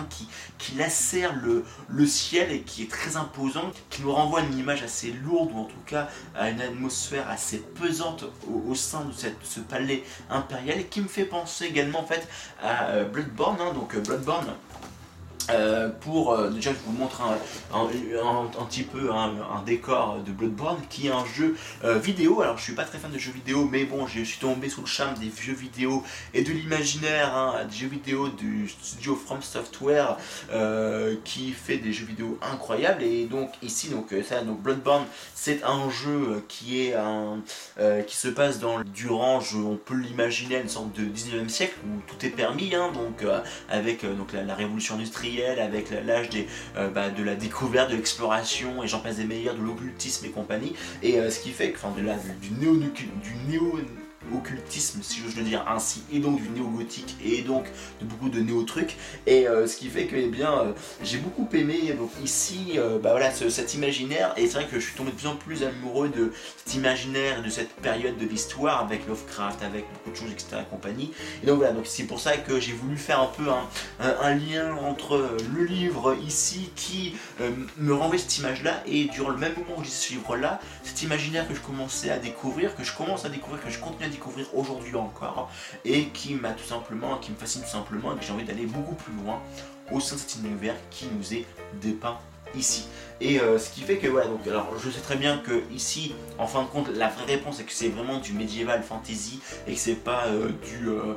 qui, 0.58 0.74
lacèrent 0.74 1.34
le, 1.36 2.06
ciel 2.06 2.50
et 2.50 2.62
qui 2.62 2.82
est 2.82 2.90
très 2.90 3.16
imposant, 3.16 3.70
qui 3.90 4.02
nous 4.02 4.12
renvoie 4.12 4.40
une 4.40 4.58
image 4.58 4.82
assez 4.82 5.12
lourde 5.12 5.50
ou 5.54 5.60
en 5.60 5.64
tout 5.64 5.84
cas 5.86 6.08
à 6.34 6.50
une 6.50 6.60
atmosphère 6.60 7.28
assez 7.28 7.58
pesante 7.58 8.24
au, 8.48 8.74
sein 8.74 9.04
de 9.04 9.12
ce 9.42 9.60
palais 9.60 10.02
impérial 10.30 10.80
et 10.80 10.86
qui 10.86 11.00
me 11.00 11.08
fait 11.08 11.26
penser 11.26 11.66
également 11.66 12.00
en 12.00 12.06
fait 12.06 12.26
à 12.62 12.86
euh, 12.86 13.04
Bloodborne, 13.04 13.58
hein. 13.60 13.72
donc 13.74 13.94
euh, 13.94 14.00
Bloodborne 14.00 14.46
Euh, 15.48 15.88
pour 15.88 16.32
euh, 16.32 16.50
déjà 16.50 16.70
je 16.72 16.78
vous 16.84 16.92
montre 16.92 17.22
un, 17.22 17.38
un, 17.74 17.86
petit 18.66 18.82
peu 18.82 19.10
un, 19.12 19.62
décor 19.64 20.18
de 20.24 20.32
Bloodborne 20.32 20.80
qui 20.88 21.08
est 21.08 21.10
un 21.10 21.24
jeu 21.24 21.56
euh, 21.84 21.98
vidéo. 21.98 22.42
Alors 22.42 22.58
je 22.58 22.64
suis 22.64 22.74
pas 22.74 22.84
très 22.84 22.98
fan 22.98 23.10
de 23.10 23.18
jeux 23.18 23.32
vidéo 23.32 23.68
mais 23.70 23.84
bon 23.84 24.06
je 24.06 24.22
suis 24.22 24.38
tombé 24.38 24.68
sous 24.68 24.82
le 24.82 24.86
charme 24.86 25.14
des 25.14 25.30
jeux 25.40 25.54
vidéo 25.54 26.04
et 26.34 26.42
de 26.42 26.52
l'imaginaire 26.52 27.34
hein, 27.34 27.64
des 27.68 27.76
jeux 27.76 27.88
vidéo 27.88 28.28
du 28.28 28.68
studio 28.68 29.16
From 29.16 29.42
Software 29.42 30.16
qui 31.24 31.52
fait 31.52 31.78
des 31.78 31.92
jeux 31.92 32.06
vidéo 32.06 32.38
incroyables. 32.42 33.02
Et 33.02 33.24
donc 33.24 33.50
ici 33.62 33.88
donc 33.88 34.14
ça 34.28 34.42
donc 34.42 34.60
Bloodborne 34.60 35.04
c'est 35.34 35.62
un 35.64 35.90
jeu 35.90 36.44
qui 36.48 36.82
est 36.82 36.94
un 36.94 37.38
qui 38.06 38.16
se 38.16 38.28
passe 38.28 38.58
dans 38.58 38.80
durant 38.82 39.40
on 39.54 39.76
peut 39.76 39.94
l'imaginer 39.94 40.60
une 40.60 40.68
sorte 40.68 40.92
de 40.92 41.04
19e 41.04 41.48
siècle 41.48 41.76
où 41.86 42.00
tout 42.06 42.24
est 42.24 42.30
permis 42.30 42.74
hein, 42.74 42.90
donc 42.92 43.24
avec 43.68 44.04
donc 44.04 44.32
la 44.32 44.54
révolution 44.54 44.94
industrielle 44.94 45.29
avec 45.38 45.90
l'âge 45.90 46.28
euh, 46.76 46.88
bah, 46.88 47.10
de 47.10 47.22
la 47.22 47.34
découverte, 47.34 47.90
de 47.90 47.96
l'exploration 47.96 48.82
et 48.82 48.88
j'en 48.88 49.00
passe 49.00 49.16
des 49.16 49.24
meilleurs, 49.24 49.54
de 49.54 49.62
l'occultisme 49.62 50.26
et 50.26 50.30
compagnie. 50.30 50.74
Et 51.02 51.18
euh, 51.18 51.30
ce 51.30 51.40
qui 51.40 51.50
fait 51.50 51.70
que, 51.70 51.78
enfin, 51.78 51.92
du, 51.94 52.50
néo, 52.52 52.76
du 52.76 53.99
occultisme, 54.34 55.00
si 55.02 55.20
veux 55.20 55.30
le 55.36 55.48
dire 55.48 55.64
ainsi, 55.68 56.02
et 56.12 56.18
donc 56.18 56.40
du 56.40 56.48
néo-gothique, 56.50 57.16
et 57.24 57.42
donc 57.42 57.64
de 58.00 58.06
beaucoup 58.06 58.28
de 58.28 58.40
néo-trucs. 58.40 58.96
Et 59.26 59.48
euh, 59.48 59.66
ce 59.66 59.76
qui 59.76 59.88
fait 59.88 60.06
que, 60.06 60.16
eh 60.16 60.28
bien, 60.28 60.52
euh, 60.52 60.72
j'ai 61.02 61.18
beaucoup 61.18 61.48
aimé 61.54 61.94
ici, 62.22 62.72
euh, 62.76 62.98
bah 62.98 63.10
voilà, 63.10 63.30
cet 63.32 63.74
imaginaire, 63.74 64.34
et 64.36 64.46
c'est 64.46 64.54
vrai 64.54 64.66
que 64.66 64.78
je 64.78 64.86
suis 64.86 64.94
tombé 64.94 65.10
de 65.10 65.16
plus 65.16 65.26
en 65.26 65.36
plus 65.36 65.62
amoureux 65.62 66.08
de 66.08 66.32
cet 66.64 66.74
imaginaire, 66.74 67.42
de 67.42 67.48
cette 67.48 67.72
période 67.76 68.18
de 68.18 68.26
l'histoire, 68.26 68.80
avec 68.80 69.06
Lovecraft, 69.06 69.62
avec 69.62 69.84
beaucoup 69.92 70.10
de 70.10 70.16
choses, 70.16 70.32
etc. 70.32 70.62
et 70.62 70.70
compagnie. 70.70 71.12
Et 71.42 71.46
donc 71.46 71.56
voilà, 71.56 71.72
donc 71.72 71.86
c'est 71.86 72.04
pour 72.04 72.20
ça 72.20 72.36
que 72.36 72.60
j'ai 72.60 72.72
voulu 72.72 72.96
faire 72.96 73.20
un 73.20 73.26
peu 73.36 73.44
un, 74.00 74.34
lien 74.34 74.74
entre 74.76 75.36
le 75.54 75.64
livre 75.64 76.16
ici, 76.26 76.70
qui 76.76 77.14
me 77.78 77.94
renvoie 77.94 78.18
cette 78.18 78.38
image-là, 78.38 78.82
et 78.86 79.06
durant 79.06 79.30
le 79.30 79.38
même 79.38 79.54
moment 79.54 79.80
où 79.80 79.84
je 79.84 79.90
ce 79.90 80.12
livre-là, 80.12 80.60
cet 80.82 81.02
imaginaire 81.02 81.46
que 81.46 81.54
je 81.54 81.60
commençais 81.60 82.10
à 82.10 82.18
découvrir, 82.18 82.74
que 82.76 82.84
je 82.84 82.94
commence 82.94 83.24
à 83.24 83.28
découvrir, 83.28 83.62
que 83.62 83.70
je 83.70 83.78
continue 83.78 84.06
à 84.06 84.09
découvrir 84.10 84.46
aujourd'hui 84.54 84.96
encore 84.96 85.50
et 85.84 86.06
qui 86.08 86.34
m'a 86.34 86.52
tout 86.52 86.64
simplement, 86.64 87.18
qui 87.18 87.30
me 87.30 87.36
fascine 87.36 87.62
tout 87.62 87.68
simplement 87.68 88.14
et 88.14 88.18
que 88.18 88.24
j'ai 88.24 88.32
envie 88.32 88.44
d'aller 88.44 88.66
beaucoup 88.66 88.94
plus 88.94 89.12
loin 89.14 89.40
au 89.90 90.00
sein 90.00 90.16
de 90.16 90.20
cet 90.20 90.36
univers 90.36 90.76
qui 90.90 91.06
nous 91.06 91.34
est 91.34 91.46
dépeint 91.80 92.18
ici. 92.54 92.86
Et 93.20 93.38
euh, 93.38 93.58
ce 93.58 93.70
qui 93.70 93.82
fait 93.82 93.98
que 93.98 94.06
voilà, 94.06 94.28
donc 94.28 94.46
alors 94.46 94.72
je 94.82 94.88
sais 94.88 95.00
très 95.00 95.16
bien 95.16 95.38
que 95.38 95.62
ici, 95.70 96.14
en 96.38 96.46
fin 96.46 96.62
de 96.62 96.68
compte, 96.68 96.88
la 96.88 97.08
vraie 97.08 97.26
réponse 97.26 97.60
est 97.60 97.64
que 97.64 97.72
c'est 97.72 97.88
vraiment 97.88 98.18
du 98.18 98.32
médiéval 98.32 98.82
fantasy 98.82 99.40
et 99.66 99.74
que 99.74 99.78
c'est 99.78 99.94
pas 99.94 100.26
euh, 100.28 100.48
du, 100.48 100.88
euh, 100.88 101.16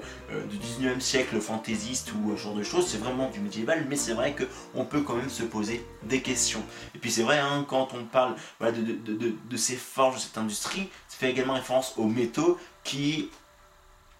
du 0.49 0.57
19e 0.57 0.99
siècle 0.99 1.39
fantaisiste 1.39 2.11
ou 2.11 2.35
ce 2.35 2.43
genre 2.43 2.55
de 2.55 2.63
choses, 2.63 2.87
c'est 2.87 2.97
vraiment 2.97 3.29
du 3.29 3.39
médiéval, 3.39 3.85
mais 3.89 3.95
c'est 3.95 4.13
vrai 4.13 4.35
qu'on 4.35 4.83
peut 4.83 5.01
quand 5.01 5.15
même 5.15 5.29
se 5.29 5.43
poser 5.43 5.85
des 6.03 6.21
questions. 6.21 6.63
Et 6.93 6.99
puis 6.99 7.09
c'est 7.09 7.23
vrai, 7.23 7.39
hein, 7.39 7.65
quand 7.69 7.93
on 7.93 8.03
parle 8.03 8.35
de, 8.59 9.33
de, 9.49 9.57
ces 9.57 9.75
forges, 9.75 10.15
de 10.15 10.19
cette 10.19 10.37
industrie, 10.37 10.89
ça 11.07 11.17
fait 11.17 11.31
également 11.31 11.53
référence 11.53 11.93
aux 11.95 12.07
métaux 12.07 12.57
qui 12.83 13.29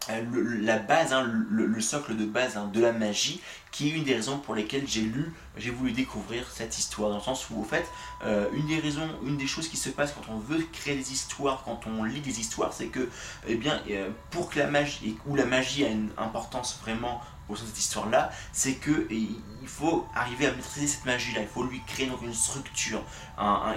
euh, 0.10 0.60
la 0.62 0.80
base, 0.80 1.14
hein, 1.14 1.24
le, 1.50 1.82
socle 1.82 2.16
de 2.16 2.26
base 2.26 2.58
hein, 2.58 2.70
de 2.74 2.80
la 2.82 2.92
magie, 2.92 3.42
qui 3.72 3.90
est 3.90 3.92
une 3.92 4.04
des 4.04 4.14
raisons 4.14 4.38
pour 4.38 4.56
lesquelles 4.56 4.88
j'ai 4.88 5.02
lu, 5.02 5.34
j'ai 5.58 5.72
voulu 5.72 5.92
découvrir 5.92 6.48
cette 6.52 6.78
histoire, 6.78 7.10
dans 7.10 7.18
le 7.18 7.22
sens 7.22 7.50
où, 7.50 7.60
au 7.60 7.64
fait, 7.64 7.86
euh, 8.24 8.48
une 8.54 8.68
des 8.68 8.80
raisons, 8.80 9.08
une 9.26 9.38
des 9.38 9.48
choses 9.48 9.68
qui 9.68 9.78
se 9.78 9.90
passe 9.90 10.14
quand 10.14 10.32
on 10.32 10.38
veut 10.38 10.64
créer 10.72 10.96
des 10.96 11.12
histoires, 11.12 11.64
quand 11.66 11.82
on 11.88 12.04
lit 12.04 12.22
des 12.22 12.40
histoires, 12.40 12.74
c'est 12.74 12.88
que, 12.88 13.10
eh 13.48 13.56
bien, 13.56 13.82
euh, 13.90 14.10
pour 14.32 14.50
que 14.50 14.60
la 14.60 14.68
magie, 14.68 15.18
ou 15.26 15.36
la 15.36 15.46
magie 15.46 15.86
a 15.86 15.90
une 15.90 16.10
importance 16.18 16.80
vraiment 16.82 17.22
au 17.50 17.56
sein 17.56 17.64
de 17.64 17.68
cette 17.70 17.80
histoire-là, 17.80 18.32
c'est 18.52 18.76
que 18.76 19.08
il 19.12 19.68
faut 19.68 20.06
arriver 20.16 20.48
à 20.48 20.52
maîtriser 20.52 20.88
cette 20.88 21.06
magie-là, 21.06 21.42
il 21.42 21.48
faut 21.48 21.64
lui 21.64 21.82
créer 21.86 22.08
donc 22.08 22.22
une 22.22 22.34
structure, 22.34 23.02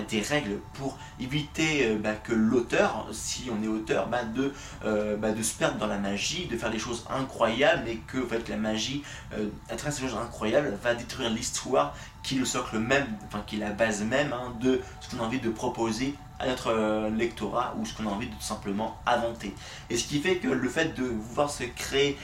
des 0.08 0.20
règles 0.20 0.58
pour 0.74 0.98
éviter 1.20 1.86
euh, 1.86 1.98
bah, 1.98 2.14
que 2.14 2.32
l'auteur, 2.32 3.06
si 3.12 3.50
on 3.50 3.62
est 3.62 3.68
auteur, 3.68 4.08
bah, 4.08 4.24
de, 4.24 4.52
euh, 4.84 5.16
bah, 5.16 5.32
de 5.32 5.42
se 5.42 5.54
perdre 5.54 5.78
dans 5.78 5.86
la 5.86 5.98
magie, 5.98 6.46
de 6.46 6.56
faire 6.56 6.70
des 6.70 6.78
choses 6.78 7.06
incroyables 7.10 7.88
et 7.88 7.96
que 8.06 8.24
en 8.24 8.28
fait, 8.28 8.48
la 8.48 8.56
magie, 8.56 9.02
euh, 9.32 9.48
à 9.70 9.76
travers 9.76 9.92
ces 9.92 10.02
choses 10.02 10.16
incroyables, 10.16 10.76
va 10.82 10.94
détruire 10.94 11.30
l'histoire 11.30 11.94
qui 12.22 12.36
est 12.36 12.38
le 12.38 12.44
socle 12.44 12.78
même, 12.78 13.06
enfin 13.26 13.42
qui 13.46 13.56
est 13.56 13.60
la 13.60 13.70
base 13.70 14.02
même 14.02 14.32
hein, 14.32 14.54
de 14.60 14.80
ce 15.00 15.10
qu'on 15.10 15.22
a 15.22 15.26
envie 15.26 15.40
de 15.40 15.50
proposer 15.50 16.14
à 16.38 16.46
notre 16.46 16.68
euh, 16.68 17.10
lectorat 17.10 17.74
ou 17.78 17.86
ce 17.86 17.94
qu'on 17.94 18.06
a 18.06 18.10
envie 18.10 18.26
de 18.26 18.34
tout 18.34 18.40
simplement 18.40 18.98
inventer. 19.06 19.54
Et 19.90 19.96
ce 19.96 20.04
qui 20.04 20.20
fait 20.20 20.36
que 20.36 20.48
le 20.48 20.68
fait 20.68 20.94
de 20.94 21.04
vouloir 21.04 21.50
se 21.50 21.64
créer 21.64 22.16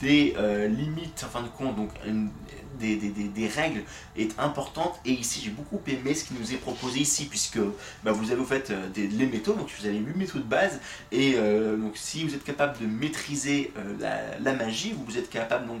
des 0.00 0.34
euh, 0.38 0.68
limites, 0.68 1.24
en 1.26 1.30
fin 1.30 1.42
de 1.42 1.48
compte, 1.48 1.76
donc 1.76 1.90
des, 2.78 2.96
des, 2.96 3.10
des, 3.10 3.48
règles 3.48 3.82
est 4.16 4.38
importante. 4.38 4.98
Et 5.04 5.12
ici, 5.12 5.40
j'ai 5.44 5.50
beaucoup 5.50 5.80
aimé 5.86 6.14
ce 6.14 6.24
qui 6.24 6.34
nous 6.34 6.52
est 6.52 6.58
proposé 6.58 7.00
ici, 7.00 7.26
puisque 7.26 7.58
bah, 8.02 8.12
vous 8.12 8.30
avez 8.30 8.40
au 8.40 8.44
fait 8.44 8.70
euh, 8.70 8.88
des, 8.88 9.06
les 9.08 9.26
métaux, 9.26 9.54
donc 9.54 9.68
vous 9.78 9.86
avez 9.86 9.98
8 9.98 10.16
métaux 10.16 10.38
de 10.38 10.44
base. 10.44 10.80
Et 11.12 11.34
donc, 11.34 11.96
si 11.96 12.24
vous 12.24 12.34
êtes 12.34 12.44
capable 12.44 12.78
de 12.78 12.86
maîtriser 12.86 13.72
la, 13.98 14.38
la, 14.38 14.52
magie, 14.52 14.94
vous 15.06 15.18
êtes 15.18 15.30
capable 15.30 15.66
donc 15.66 15.80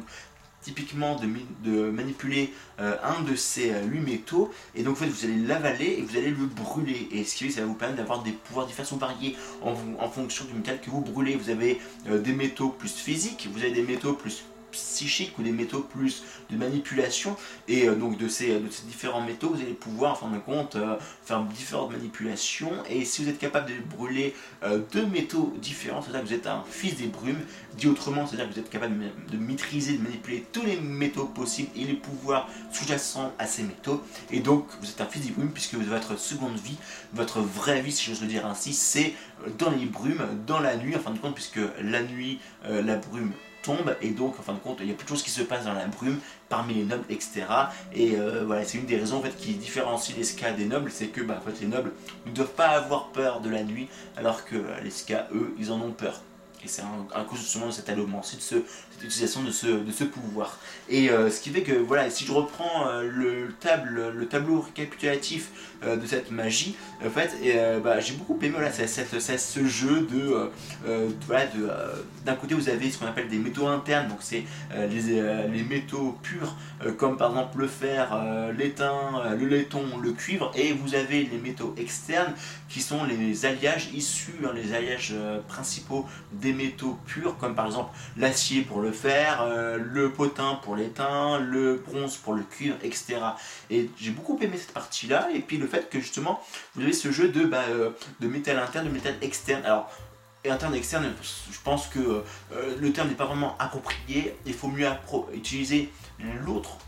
typiquement 0.68 1.16
de, 1.64 1.90
manipuler 1.90 2.52
euh, 2.78 2.96
un 3.02 3.22
de 3.22 3.34
ces 3.34 3.72
euh, 3.72 3.82
huit 3.84 4.00
métaux. 4.00 4.50
Et 4.74 4.82
donc 4.82 4.98
vous 4.98 5.24
allez 5.24 5.36
l'avaler 5.36 5.96
et 5.98 6.02
vous 6.02 6.16
allez 6.16 6.30
le 6.30 6.46
brûler. 6.46 7.08
Et 7.10 7.24
ce 7.24 7.36
qui 7.36 7.50
ça 7.50 7.62
va 7.62 7.66
vous 7.66 7.74
permettre 7.74 7.98
d'avoir 7.98 8.22
des 8.22 8.32
pouvoirs 8.32 8.66
de 8.66 8.72
façon 8.72 8.98
variée 8.98 9.34
en, 9.62 9.74
en, 9.98 10.08
fonction 10.10 10.44
du 10.44 10.52
métal 10.52 10.78
que 10.80 10.90
vous 10.90 11.00
brûlez. 11.00 11.36
Vous 11.36 11.48
avez 11.48 11.80
euh, 12.08 12.20
des 12.20 12.32
métaux 12.32 12.68
plus 12.68 12.92
physiques 12.92 13.48
vous 13.50 13.60
avez 13.60 13.70
des 13.70 13.82
métaux 13.82 14.12
plus 14.12 14.44
psychiques 14.70 15.38
ou 15.38 15.42
des 15.42 15.52
métaux 15.52 15.80
plus 15.80 16.22
de 16.50 16.56
manipulation. 16.56 17.36
Et 17.66 17.88
euh, 17.88 17.94
donc 17.94 18.18
de 18.18 18.28
ces, 18.28 18.58
de 18.58 18.70
ces 18.70 18.86
différents 18.86 19.20
métaux 19.20 19.50
vous 19.50 19.60
allez 19.60 19.74
pouvoir 19.74 20.12
en 20.12 20.16
fin 20.16 20.30
de 20.30 20.38
compte 20.38 20.76
euh, 20.76 20.96
faire 21.24 21.42
différentes 21.42 21.92
manipulations. 21.92 22.72
Et 22.88 23.04
si 23.04 23.22
vous 23.22 23.30
êtes 23.30 23.38
capable 23.38 23.68
de 23.68 23.96
brûler 23.96 24.34
euh, 24.62 24.80
deux 24.92 25.06
métaux 25.06 25.54
différents 25.60 26.02
c'est 26.02 26.10
à 26.10 26.12
dire 26.12 26.22
que 26.22 26.28
vous 26.28 26.34
êtes 26.34 26.46
un 26.46 26.64
fils 26.68 26.96
des 26.96 27.06
brumes 27.06 27.40
dit 27.76 27.88
autrement 27.88 28.26
c'est 28.26 28.34
à 28.34 28.38
dire 28.38 28.48
que 28.48 28.54
vous 28.54 28.60
êtes 28.60 28.70
capable 28.70 28.96
de, 29.30 29.36
maîtriser 29.36 29.96
de 29.96 30.02
manipuler 30.02 30.44
tous 30.52 30.64
les 30.64 30.80
métaux 30.80 31.26
possibles 31.26 31.70
et 31.76 31.84
les 31.84 31.94
pouvoirs 31.94 32.48
sous-jacents 32.72 33.32
à 33.38 33.46
ces 33.46 33.62
métaux. 33.62 34.02
Et 34.30 34.40
donc 34.40 34.66
vous 34.80 34.88
êtes 34.88 35.00
un 35.00 35.06
fils 35.06 35.22
des 35.26 35.32
brumes 35.32 35.50
puisque 35.50 35.74
votre 35.74 36.18
seconde 36.18 36.56
vie 36.56 36.76
votre 37.12 37.40
vraie 37.40 37.80
vie 37.80 37.92
si 37.92 38.04
j'ose 38.04 38.20
le 38.20 38.26
dire 38.26 38.46
ainsi 38.46 38.72
c'est 38.72 39.14
dans 39.58 39.70
les 39.70 39.86
brumes 39.86 40.22
dans 40.46 40.60
la 40.60 40.76
nuit 40.76 40.96
en 40.96 41.00
fin 41.00 41.10
de 41.10 41.18
compte 41.18 41.34
puisque 41.34 41.60
la 41.80 42.02
nuit 42.02 42.38
la 42.64 42.96
brume 42.96 43.32
tombe 43.62 43.96
et 44.00 44.10
donc 44.10 44.38
en 44.38 44.42
fin 44.42 44.52
de 44.54 44.58
compte 44.58 44.78
il 44.80 44.88
y 44.88 44.90
a 44.90 44.94
plus 44.94 45.04
de 45.04 45.08
choses 45.10 45.22
qui 45.22 45.30
se 45.30 45.42
passent 45.42 45.64
dans 45.64 45.74
la 45.74 45.86
brume 45.86 46.18
parmi 46.48 46.74
les 46.74 46.84
nobles 46.84 47.04
etc 47.10 47.46
et 47.92 48.16
euh, 48.16 48.44
voilà 48.46 48.64
c'est 48.64 48.78
une 48.78 48.86
des 48.86 48.96
raisons 48.96 49.18
en 49.18 49.22
fait 49.22 49.36
qui 49.36 49.54
différencie 49.54 50.16
les 50.16 50.24
ska 50.24 50.52
des 50.52 50.64
nobles 50.64 50.90
c'est 50.90 51.08
que 51.08 51.20
bah, 51.20 51.40
en 51.40 51.50
fait, 51.50 51.60
les 51.60 51.66
nobles 51.66 51.92
ne 52.26 52.32
doivent 52.32 52.54
pas 52.54 52.68
avoir 52.68 53.08
peur 53.08 53.40
de 53.40 53.50
la 53.50 53.62
nuit 53.62 53.88
alors 54.16 54.44
que 54.44 54.56
les 54.82 54.90
ska 54.90 55.28
eux 55.32 55.54
ils 55.58 55.72
en 55.72 55.80
ont 55.80 55.92
peur 55.92 56.22
et 56.64 56.68
c'est 56.68 56.82
un, 56.82 57.24
cause 57.24 57.38
justement 57.38 57.66
de 57.66 57.70
cet 57.72 57.88
allotement, 57.88 58.22
c'est 58.22 58.36
de 58.36 58.42
ce, 58.42 58.56
cette 58.90 59.04
utilisation 59.04 59.42
de 59.42 59.50
ce, 59.50 59.66
de 59.66 59.92
ce 59.92 60.04
pouvoir. 60.04 60.58
Et 60.88 61.10
euh, 61.10 61.30
ce 61.30 61.40
qui 61.40 61.50
fait 61.50 61.62
que, 61.62 61.72
voilà, 61.72 62.10
si 62.10 62.24
je 62.24 62.32
reprends 62.32 62.88
euh, 62.88 63.02
le, 63.02 63.54
table, 63.60 64.12
le 64.14 64.26
tableau 64.26 64.60
récapitulatif 64.60 65.50
euh, 65.84 65.96
de 65.96 66.06
cette 66.06 66.30
magie, 66.30 66.74
en 67.04 67.10
fait, 67.10 67.32
bah, 67.82 68.00
j'ai 68.00 68.14
beaucoup 68.14 68.36
aimé 68.42 68.54
voilà, 68.56 68.72
cette, 68.72 69.20
ce 69.20 69.66
jeu 69.66 70.08
de, 70.10 70.50
voilà, 71.26 71.46
de 71.46 71.68
d'un 72.24 72.34
côté 72.34 72.54
vous 72.54 72.68
avez 72.68 72.90
ce 72.90 72.98
qu'on 72.98 73.06
appelle 73.06 73.28
des 73.28 73.38
métaux 73.38 73.68
internes, 73.68 74.08
donc 74.08 74.18
c'est 74.20 74.44
les, 74.76 75.22
les, 75.52 75.62
métaux 75.62 76.18
purs, 76.22 76.56
comme 76.96 77.16
par 77.16 77.30
exemple 77.30 77.58
le 77.58 77.68
fer, 77.68 78.20
l'étain, 78.56 79.34
le 79.38 79.46
laiton, 79.46 79.98
le 80.02 80.10
cuivre, 80.12 80.50
et 80.56 80.72
vous 80.72 80.96
avez 80.96 81.22
les 81.24 81.38
métaux 81.38 81.74
externes 81.78 82.34
qui 82.68 82.80
sont 82.80 83.04
les 83.04 83.46
alliages 83.46 83.90
issus, 83.94 84.34
hein, 84.44 84.50
les 84.54 84.74
alliages 84.74 85.14
principaux 85.46 86.06
des 86.32 86.47
métaux 86.52 86.98
purs, 87.06 87.36
comme 87.38 87.54
par 87.54 87.66
exemple 87.66 87.90
l'acier 88.16 88.62
pour 88.62 88.80
le 88.80 88.92
fer, 88.92 89.42
euh, 89.42 89.78
le 89.78 90.10
potin 90.10 90.58
pour 90.62 90.76
l'étain, 90.76 91.38
le 91.38 91.76
bronze 91.86 92.16
pour 92.16 92.34
le 92.34 92.42
cuivre, 92.42 92.76
etc. 92.82 93.18
Et 93.70 93.90
j'ai 93.98 94.10
beaucoup 94.10 94.38
aimé 94.40 94.56
cette 94.56 94.72
partie-là, 94.72 95.28
et 95.34 95.40
puis 95.40 95.56
le 95.56 95.66
fait 95.66 95.88
que 95.90 96.00
justement, 96.00 96.40
vous 96.74 96.82
avez 96.82 96.92
ce 96.92 97.10
jeu 97.10 97.28
de, 97.28 97.44
bah, 97.44 97.64
euh, 97.68 97.90
de 98.20 98.28
métal 98.28 98.58
interne, 98.58 98.86
de 98.86 98.92
métal 98.92 99.14
externe. 99.22 99.64
Alors, 99.64 99.90
interne 100.48 100.74
et 100.74 100.78
externe, 100.78 101.12
je 101.22 101.58
pense 101.62 101.88
que 101.88 101.98
euh, 101.98 102.76
le 102.80 102.92
terme 102.92 103.08
n'est 103.08 103.14
pas 103.14 103.26
vraiment 103.26 103.56
approprié, 103.58 104.34
il 104.46 104.54
faut 104.54 104.68
mieux 104.68 104.88
utiliser 105.34 105.90
l'autre 106.44 106.78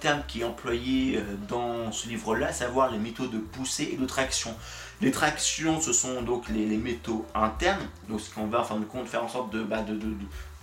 terme 0.00 0.22
qui 0.26 0.40
est 0.40 0.44
employé 0.44 1.22
dans 1.48 1.92
ce 1.92 2.08
livre-là, 2.08 2.48
à 2.48 2.52
savoir 2.52 2.90
les 2.90 2.98
métaux 2.98 3.26
de 3.26 3.38
poussée 3.38 3.90
et 3.92 3.96
de 3.96 4.06
traction. 4.06 4.54
Les 5.00 5.10
tractions, 5.10 5.80
ce 5.80 5.94
sont 5.94 6.20
donc 6.22 6.48
les, 6.50 6.76
métaux 6.76 7.24
internes, 7.34 7.86
donc 8.08 8.20
ce 8.20 8.34
qu'on 8.34 8.46
va 8.46 8.60
en 8.60 8.64
fin 8.64 8.76
de 8.76 8.84
compte 8.84 9.08
faire 9.08 9.24
en 9.24 9.28
sorte 9.28 9.50
de, 9.50 9.62
bah, 9.62 9.82
de, 9.82 9.98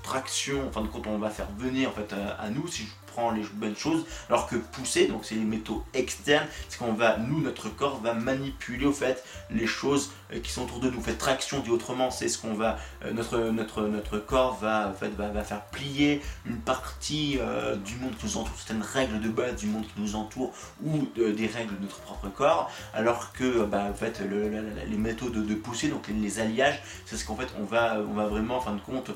traction, 0.03 0.67
en 0.67 0.71
fin 0.71 0.81
de 0.81 0.87
compte 0.87 1.07
on 1.07 1.17
va 1.17 1.29
faire 1.29 1.47
venir 1.57 1.89
en 1.89 1.91
fait 1.91 2.13
à, 2.13 2.49
nous, 2.49 2.67
si 2.67 2.87
les 3.31 3.43
bonnes 3.53 3.75
choses, 3.75 4.05
alors 4.29 4.47
que 4.47 4.55
pousser, 4.55 5.07
donc 5.07 5.25
c'est 5.25 5.35
les 5.35 5.41
métaux 5.41 5.83
externes, 5.93 6.47
c'est 6.69 6.77
qu'on 6.77 6.93
va, 6.93 7.17
nous, 7.17 7.41
notre 7.41 7.69
corps 7.69 7.99
va 8.01 8.13
manipuler 8.13 8.85
au 8.85 8.93
fait 8.93 9.23
les 9.49 9.67
choses 9.67 10.11
euh, 10.33 10.39
qui 10.39 10.51
sont 10.51 10.63
autour 10.63 10.79
de 10.79 10.89
nous. 10.89 11.01
Fait 11.01 11.13
traction 11.13 11.59
dit 11.59 11.69
autrement, 11.69 12.11
c'est 12.11 12.27
ce 12.27 12.37
qu'on 12.37 12.53
va, 12.53 12.77
euh, 13.05 13.13
notre, 13.13 13.39
notre, 13.51 13.83
notre 13.83 14.17
corps 14.17 14.57
va, 14.57 14.89
en 14.89 14.93
fait, 14.93 15.09
va, 15.09 15.43
faire 15.43 15.61
plier 15.65 16.21
une 16.45 16.57
partie 16.57 17.37
euh, 17.39 17.75
du 17.75 17.95
monde 17.95 18.15
qui 18.17 18.25
nous 18.25 18.37
entoure, 18.37 18.55
certaines 18.57 18.81
règles 18.81 19.21
de 19.21 19.29
base 19.29 19.55
du 19.55 19.67
monde 19.67 19.83
qui 19.83 20.01
nous 20.01 20.15
entoure 20.15 20.53
ou 20.83 21.07
des 21.15 21.47
règles 21.47 21.77
de 21.77 21.83
notre 21.83 21.99
propre 21.99 22.29
corps, 22.29 22.71
alors 22.93 23.31
que 23.33 23.63
bah, 23.65 23.85
en 23.89 23.93
fait, 23.93 24.21
les 24.21 24.97
métaux 24.97 25.29
de, 25.29 25.55
pousser, 25.55 25.89
donc 25.89 26.07
les, 26.07 26.39
alliages, 26.39 26.81
c'est 27.05 27.15
ce 27.15 27.25
qu'en 27.25 27.35
fait 27.35 27.47
on 27.59 27.63
va, 27.63 27.97
on 28.09 28.13
va 28.13 28.25
vraiment 28.25 28.57
en 28.57 28.61
fin 28.61 28.73
de 28.73 28.81
compte 28.81 29.11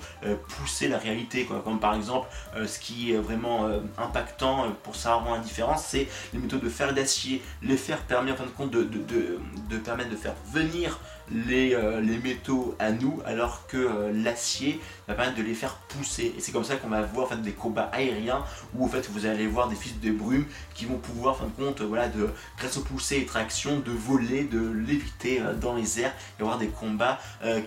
pousser 0.49 0.87
la 0.87 0.97
réalité. 0.97 1.45
Quoi. 1.45 1.61
Comme 1.63 1.79
par 1.79 1.93
exemple, 1.95 2.27
ce 2.65 2.79
qui 2.79 3.13
est 3.13 3.17
vraiment 3.17 3.69
impactant 3.97 4.71
pour 4.83 4.95
savoir 4.95 5.35
la 5.35 5.41
différence, 5.41 5.85
c'est 5.85 6.07
les 6.33 6.39
métaux 6.39 6.57
de 6.57 6.69
fer 6.69 6.89
et 6.89 6.93
d'acier. 6.93 7.41
Le 7.61 7.75
fer 7.75 7.99
permet 7.99 8.31
en 8.31 8.35
fin 8.35 8.45
de 8.45 8.49
compte 8.49 8.71
de, 8.71 8.83
de, 8.83 9.39
de 9.69 9.77
permettre 9.77 10.09
de 10.09 10.15
faire 10.15 10.35
venir 10.51 10.99
les, 11.33 11.73
euh, 11.73 12.01
les 12.01 12.17
métaux 12.17 12.75
à 12.79 12.91
nous, 12.91 13.21
alors 13.25 13.67
que 13.67 13.77
euh, 13.77 14.11
l'acier 14.13 14.79
va 15.07 15.13
permettre 15.13 15.37
de 15.37 15.43
les 15.43 15.53
faire 15.53 15.75
pousser. 15.75 16.33
Et 16.37 16.41
c'est 16.41 16.51
comme 16.51 16.63
ça 16.63 16.75
qu'on 16.75 16.89
va 16.89 17.01
voir 17.01 17.27
en 17.27 17.29
fait, 17.29 17.41
des 17.41 17.53
combats 17.53 17.89
aériens 17.93 18.43
où 18.75 18.85
en 18.85 18.87
fait, 18.87 19.09
vous 19.09 19.25
allez 19.25 19.47
voir 19.47 19.67
des 19.69 19.75
fils 19.75 19.99
de 19.99 20.11
brume 20.11 20.45
qui 20.73 20.85
vont 20.85 20.97
pouvoir, 20.97 21.35
en 21.35 21.37
fin 21.37 21.45
de 21.45 21.51
compte, 21.51 21.81
voilà, 21.81 22.07
de, 22.07 22.29
grâce 22.57 22.77
au 22.77 22.81
pousser 22.81 23.17
et 23.17 23.25
traction, 23.25 23.79
de 23.79 23.91
voler, 23.91 24.43
de 24.43 24.59
léviter 24.59 25.41
euh, 25.41 25.53
dans 25.53 25.75
les 25.75 26.01
airs 26.01 26.13
et 26.39 26.41
avoir 26.41 26.57
des 26.57 26.67
combats 26.67 27.19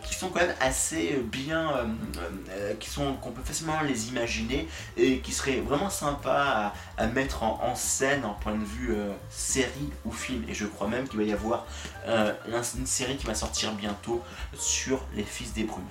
qui 0.02 0.14
sont 0.14 0.28
quand 0.28 0.40
même 0.40 0.54
assez 0.61 1.21
bien, 1.25 1.73
qui 2.80 2.88
sont 2.88 3.14
qu'on 3.14 3.30
peut 3.30 3.42
facilement 3.42 3.80
les 3.83 4.09
imaginer 4.09 4.68
et 4.97 5.18
qui 5.18 5.33
seraient 5.33 5.61
vraiment 5.61 5.90
sympas 5.90 6.73
à, 6.97 7.06
mettre 7.06 7.42
en, 7.42 7.75
scène 7.75 8.25
en 8.25 8.35
point 8.35 8.54
de 8.54 8.64
vue 8.64 8.94
série 9.30 9.90
ou 10.04 10.12
film. 10.12 10.44
Et 10.49 10.54
je 10.54 10.66
crois 10.66 10.88
même 10.88 11.09
qu'il 11.09 11.18
va 11.18 11.25
y 11.25 11.33
avoir 11.33 11.66
une 12.06 12.87
série 12.87 13.16
qui 13.16 13.26
va 13.26 13.35
sortir 13.35 13.53
bientôt 13.62 14.23
sur 14.56 15.00
les 15.14 15.23
Fils 15.23 15.52
des 15.52 15.64
Brumes. 15.64 15.84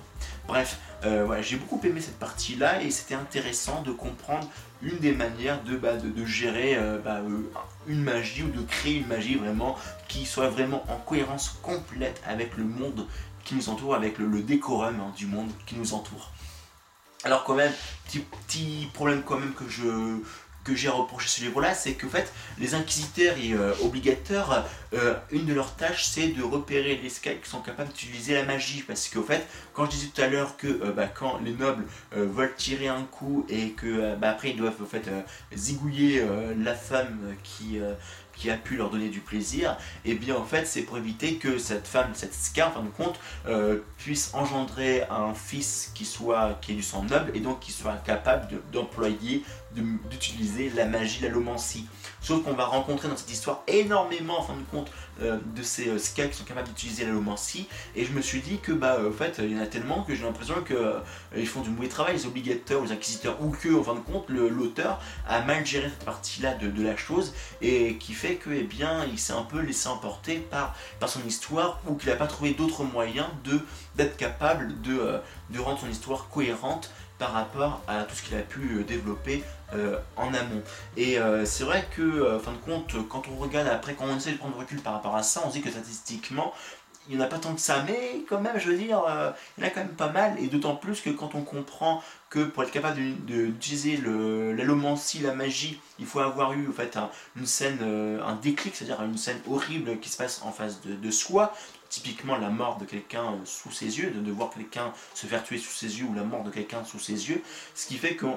Bref, 0.46 0.78
euh, 1.04 1.42
j'ai 1.42 1.56
beaucoup 1.56 1.80
aimé 1.84 2.00
cette 2.00 2.18
partie-là 2.18 2.82
et 2.82 2.90
c'était 2.90 3.14
intéressant 3.14 3.82
de 3.82 3.92
comprendre 3.92 4.48
une 4.82 4.98
des 4.98 5.12
manières 5.12 5.62
de, 5.62 5.76
bah, 5.76 5.94
gérer 6.24 6.76
euh, 6.76 6.98
bah, 6.98 7.20
euh, 7.20 7.50
une 7.86 8.02
magie 8.02 8.42
ou 8.42 8.50
de 8.50 8.62
créer 8.62 8.96
une 8.96 9.06
magie 9.06 9.36
vraiment 9.36 9.76
qui 10.08 10.26
soit 10.26 10.48
vraiment 10.48 10.84
en 10.88 10.96
cohérence 10.96 11.58
complète 11.62 12.22
avec 12.26 12.56
le 12.56 12.64
monde 12.64 13.06
qui 13.44 13.54
nous 13.54 13.68
entoure, 13.68 13.94
avec 13.94 14.18
le, 14.18 14.42
décorum 14.42 15.00
hein, 15.00 15.12
du 15.16 15.26
monde 15.26 15.50
qui 15.66 15.76
nous 15.76 15.94
entoure. 15.94 16.30
Alors 17.24 17.44
quand 17.44 17.54
même, 17.54 17.72
petit 18.46 18.88
problème 18.92 19.22
quand 19.22 19.38
même 19.38 19.54
que 19.54 19.66
je, 19.66 20.18
que 20.64 20.74
j'ai 20.74 20.88
reproché 20.88 21.28
ce 21.28 21.40
livre-là, 21.42 21.74
c'est 21.74 21.92
que 21.92 22.08
fait, 22.08 22.32
les 22.58 22.74
inquisiteurs 22.74 23.36
et 23.38 23.52
euh, 23.52 23.72
obligateurs, 23.82 24.66
euh, 24.94 25.14
une 25.30 25.44
de 25.44 25.52
leurs 25.52 25.76
tâches, 25.76 26.06
c'est 26.06 26.28
de 26.28 26.42
repérer 26.42 26.96
les 26.96 27.10
Sky 27.10 27.36
qui 27.42 27.48
sont 27.48 27.60
capables 27.60 27.90
d'utiliser 27.90 28.34
la 28.34 28.44
magie. 28.44 28.82
Parce 28.82 29.08
qu'au 29.08 29.22
fait, 29.22 29.46
quand 29.74 29.84
je 29.84 29.90
disais 29.90 30.06
tout 30.12 30.22
à 30.22 30.26
l'heure 30.26 30.56
que 30.56 30.66
euh, 30.66 30.92
bah, 30.92 31.06
quand 31.06 31.38
les 31.44 31.52
nobles 31.52 31.84
veulent 32.12 32.54
tirer 32.56 32.88
un 32.88 33.02
coup 33.02 33.44
et 33.48 33.70
que 33.70 34.14
bah, 34.16 34.30
après 34.30 34.50
ils 34.50 34.56
doivent 34.56 34.80
au 34.80 34.86
fait 34.86 35.10
zigouiller 35.54 36.24
la 36.56 36.74
femme 36.74 37.34
qui 37.42 37.78
qui 38.36 38.50
a 38.50 38.56
pu 38.56 38.76
leur 38.76 38.90
donner 38.90 39.08
du 39.08 39.20
plaisir, 39.20 39.76
et 40.04 40.12
eh 40.12 40.14
bien 40.14 40.36
en 40.36 40.44
fait 40.44 40.66
c'est 40.66 40.82
pour 40.82 40.98
éviter 40.98 41.36
que 41.36 41.58
cette 41.58 41.86
femme, 41.86 42.10
cette 42.14 42.34
Ska 42.34 42.68
en 42.68 42.70
fin 42.72 42.82
de 42.82 42.88
compte, 42.88 43.18
euh, 43.46 43.78
puisse 43.98 44.30
engendrer 44.34 45.04
un 45.10 45.34
fils 45.34 45.90
qui 45.94 46.04
soit 46.04 46.58
qui 46.60 46.72
ait 46.72 46.74
du 46.74 46.82
sang 46.82 47.02
noble 47.02 47.30
et 47.34 47.40
donc 47.40 47.60
qui 47.60 47.72
soit 47.72 47.96
capable 48.04 48.60
d'employer, 48.72 49.42
d'utiliser 49.74 50.70
la 50.70 50.86
magie, 50.86 51.20
l'allomancie. 51.22 51.86
Sauf 52.20 52.42
qu'on 52.44 52.54
va 52.54 52.66
rencontrer 52.66 53.08
dans 53.08 53.16
cette 53.16 53.32
histoire 53.32 53.62
énormément 53.66 54.40
en 54.40 54.42
fin 54.42 54.54
de 54.54 54.62
compte 54.70 54.90
euh, 55.22 55.38
de 55.54 55.62
ces 55.62 55.88
euh, 55.88 55.96
qui 55.96 56.36
sont 56.36 56.44
capables 56.44 56.66
d'utiliser 56.66 57.04
l'allomancie 57.04 57.68
et 57.94 58.04
je 58.04 58.10
me 58.10 58.20
suis 58.20 58.40
dit 58.40 58.58
que 58.58 58.72
bah 58.72 58.96
euh, 58.98 59.10
en 59.10 59.12
fait 59.12 59.36
il 59.38 59.52
y 59.52 59.56
en 59.56 59.62
a 59.62 59.66
tellement 59.66 60.02
que 60.02 60.12
j'ai 60.12 60.24
l'impression 60.24 60.56
que 60.64 60.96
ils 61.36 61.46
font 61.46 61.60
du 61.60 61.70
mauvais 61.70 61.88
travail, 61.88 62.14
les 62.14 62.26
obligateurs, 62.26 62.82
les 62.82 62.90
inquisiteurs 62.90 63.40
ou 63.40 63.50
que 63.50 63.72
en 63.78 63.84
fin 63.84 63.94
de 63.94 64.00
compte 64.00 64.28
l'auteur 64.28 65.00
a 65.28 65.40
mal 65.42 65.64
géré 65.64 65.88
cette 65.88 66.04
partie 66.04 66.42
là 66.42 66.54
de, 66.54 66.82
la 66.82 66.96
chose 66.96 67.32
et 67.62 67.96
qui 67.98 68.12
fait 68.12 68.34
que 68.34 68.50
eh 68.50 68.64
bien 68.64 69.04
il 69.04 69.18
s'est 69.18 69.32
un 69.32 69.42
peu 69.42 69.60
laissé 69.60 69.88
emporter 69.88 70.38
par, 70.38 70.74
par 70.98 71.08
son 71.08 71.24
histoire 71.24 71.80
ou 71.86 71.94
qu'il 71.94 72.10
n'a 72.10 72.16
pas 72.16 72.26
trouvé 72.26 72.52
d'autres 72.52 72.82
moyens 72.82 73.28
d'être 73.94 74.16
capable 74.16 74.80
de 74.82 75.58
rendre 75.58 75.78
son 75.78 75.88
histoire 75.88 76.28
cohérente 76.28 76.90
par 77.18 77.32
rapport 77.32 77.82
à 77.86 78.02
tout 78.04 78.14
ce 78.14 78.22
qu'il 78.22 78.36
a 78.36 78.42
pu 78.42 78.84
développer 78.86 79.42
euh, 79.74 79.98
en 80.16 80.34
amont. 80.34 80.62
Et 80.96 81.18
euh, 81.18 81.44
c'est 81.44 81.64
vrai 81.64 81.86
que, 81.94 82.02
euh, 82.02 82.38
fin 82.38 82.52
de 82.52 82.58
compte, 82.58 82.94
quand 83.08 83.24
on 83.28 83.36
regarde 83.36 83.68
après, 83.68 83.94
quand 83.94 84.04
on 84.04 84.16
essaie 84.16 84.32
de 84.32 84.38
prendre 84.38 84.56
recul 84.56 84.80
par 84.80 84.92
rapport 84.92 85.16
à 85.16 85.22
ça, 85.22 85.42
on 85.44 85.48
se 85.48 85.54
dit 85.54 85.62
que 85.62 85.70
statistiquement, 85.70 86.52
il 87.08 87.16
n'y 87.16 87.22
en 87.22 87.26
a 87.26 87.28
pas 87.28 87.38
tant 87.38 87.54
que 87.54 87.60
ça, 87.60 87.84
mais 87.86 88.24
quand 88.28 88.40
même, 88.40 88.58
je 88.58 88.70
veux 88.70 88.76
dire, 88.76 89.02
il 89.58 89.62
y 89.62 89.64
en 89.64 89.68
a 89.68 89.70
quand 89.70 89.80
même 89.80 89.88
pas 89.90 90.08
mal, 90.08 90.38
et 90.38 90.46
d'autant 90.46 90.74
plus 90.74 91.02
que 91.02 91.10
quand 91.10 91.34
on 91.34 91.42
comprend 91.42 92.02
que 92.30 92.44
pour 92.44 92.62
être 92.62 92.70
capable 92.70 92.98
d'utiliser 93.26 93.98
l'allomancie, 93.98 95.18
la 95.18 95.34
magie, 95.34 95.78
il 95.98 96.06
faut 96.06 96.20
avoir 96.20 96.54
eu 96.54 96.66
en 96.66 96.72
fait 96.72 96.98
une 97.36 97.44
scène, 97.44 97.78
un 98.24 98.34
déclic, 98.36 98.74
c'est-à-dire 98.74 99.02
une 99.02 99.18
scène 99.18 99.38
horrible 99.50 99.98
qui 99.98 100.08
se 100.08 100.16
passe 100.16 100.40
en 100.44 100.50
face 100.50 100.80
de 100.82 101.10
soi, 101.10 101.52
typiquement 101.94 102.36
la 102.36 102.50
mort 102.50 102.78
de 102.78 102.84
quelqu'un 102.84 103.38
sous 103.44 103.70
ses 103.70 104.00
yeux, 104.00 104.10
de, 104.10 104.32
voir 104.32 104.50
quelqu'un 104.50 104.92
se 105.14 105.26
faire 105.26 105.44
tuer 105.44 105.58
sous 105.58 105.70
ses 105.70 106.00
yeux 106.00 106.06
ou 106.06 106.14
la 106.14 106.24
mort 106.24 106.42
de 106.42 106.50
quelqu'un 106.50 106.84
sous 106.84 106.98
ses 106.98 107.30
yeux, 107.30 107.40
ce 107.76 107.86
qui 107.86 107.98
fait 107.98 108.16
qu'on 108.16 108.36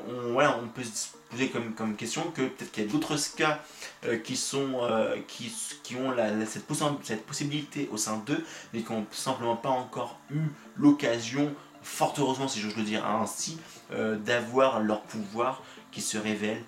peut 0.76 0.84
se 0.84 1.08
poser 1.32 1.50
comme, 1.50 1.96
question 1.96 2.22
que 2.32 2.44
peut-être 2.44 2.72
qu'il 2.72 2.86
y 2.86 2.88
a 2.88 2.92
d'autres 2.92 3.18
cas 3.36 3.60
euh, 4.06 4.20
qui, 4.20 4.38
sont, 4.38 4.82
euh, 4.84 5.18
qui, 5.28 5.96
ont 5.96 6.14
cette, 6.46 7.26
possibilité 7.26 7.90
au 7.92 7.98
sein 7.98 8.18
d'eux, 8.28 8.46
mais 8.74 8.82
qui 8.84 8.94
n'ont 8.94 9.08
simplement 9.12 9.56
pas 9.56 9.70
encore 9.70 10.20
eu 10.30 10.42
l'occasion, 10.78 11.52
fort 11.82 12.14
heureusement 12.20 12.48
si 12.48 12.60
j'ose 12.60 12.78
le 12.78 12.84
dire 12.84 13.08
ainsi, 13.08 13.58
euh, 13.92 14.18
d'avoir 14.18 14.82
leur 14.82 15.02
pouvoir 15.02 15.64
qui 15.92 16.02
se 16.02 16.20
révèle 16.20 16.62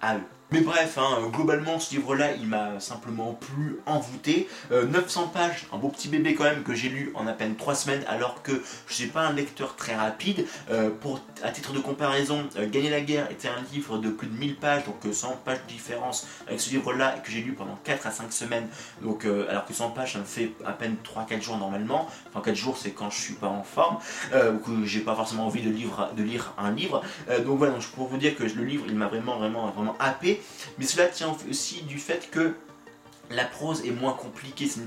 à 0.00 0.18
eux. 0.18 0.35
Mais 0.52 0.60
bref, 0.60 0.96
hein, 0.96 1.28
globalement 1.32 1.80
ce 1.80 1.92
livre-là, 1.96 2.34
il 2.34 2.46
m'a 2.46 2.78
simplement 2.78 3.32
plus 3.32 3.80
envoûté. 3.84 4.48
900 4.70 5.22
euh, 5.22 5.26
pages, 5.26 5.66
un 5.72 5.76
beau 5.76 5.88
petit 5.88 6.08
bébé 6.08 6.34
quand 6.34 6.44
même 6.44 6.62
que 6.62 6.72
j'ai 6.72 6.88
lu 6.88 7.10
en 7.16 7.26
à 7.26 7.32
peine 7.32 7.56
3 7.56 7.74
semaines 7.74 8.04
alors 8.06 8.42
que 8.42 8.52
je 8.86 8.94
suis 8.94 9.08
pas 9.08 9.22
un 9.22 9.32
lecteur 9.32 9.74
très 9.74 9.96
rapide. 9.96 10.46
Euh, 10.70 10.90
pour, 11.00 11.20
à 11.42 11.50
titre 11.50 11.72
de 11.72 11.80
comparaison, 11.80 12.44
euh, 12.58 12.68
Gagner 12.70 12.90
la 12.90 13.00
guerre 13.00 13.28
était 13.28 13.48
un 13.48 13.60
livre 13.72 13.98
de 13.98 14.08
plus 14.08 14.28
de 14.28 14.38
1000 14.38 14.54
pages, 14.54 14.84
donc 14.84 15.12
100 15.12 15.40
pages 15.44 15.58
de 15.66 15.72
différence 15.72 16.28
avec 16.46 16.60
ce 16.60 16.70
livre-là 16.70 17.16
que 17.24 17.30
j'ai 17.32 17.40
lu 17.40 17.52
pendant 17.52 17.76
4 17.82 18.06
à 18.06 18.12
5 18.12 18.32
semaines. 18.32 18.68
Donc, 19.02 19.24
alors 19.24 19.64
que 19.64 19.74
100 19.74 19.90
pages, 19.90 20.12
ça 20.12 20.20
me 20.20 20.24
fait 20.24 20.52
à 20.64 20.72
peine 20.72 20.94
3-4 21.04 21.42
jours 21.42 21.58
normalement. 21.58 22.08
Enfin 22.28 22.40
4 22.40 22.54
jours 22.54 22.78
c'est 22.78 22.90
quand 22.90 23.10
je 23.10 23.20
suis 23.20 23.34
pas 23.34 23.48
en 23.48 23.64
forme, 23.64 23.98
ou 24.32 24.58
que 24.58 24.84
j'ai 24.84 25.00
pas 25.00 25.16
forcément 25.16 25.46
envie 25.46 25.62
de, 25.62 25.70
lire 26.22 26.52
un 26.56 26.70
livre. 26.70 27.02
donc 27.44 27.58
voilà, 27.58 27.72
donc, 27.72 27.82
pour 27.88 28.06
vous 28.06 28.16
dire 28.16 28.36
que 28.36 28.44
le 28.44 28.64
livre 28.64 28.84
il 28.88 28.94
m'a 28.94 29.08
vraiment, 29.08 29.38
vraiment, 29.38 29.66
vraiment 29.70 29.96
happé 29.98 30.35
mais 30.78 30.86
cela 30.86 31.06
tient 31.06 31.36
aussi 31.48 31.82
du 31.82 31.98
fait 31.98 32.30
que 32.30 32.54
la 33.30 33.44
prose 33.44 33.84
est 33.84 33.90
moins 33.90 34.12
compliquée, 34.12 34.68
c'est 34.68 34.80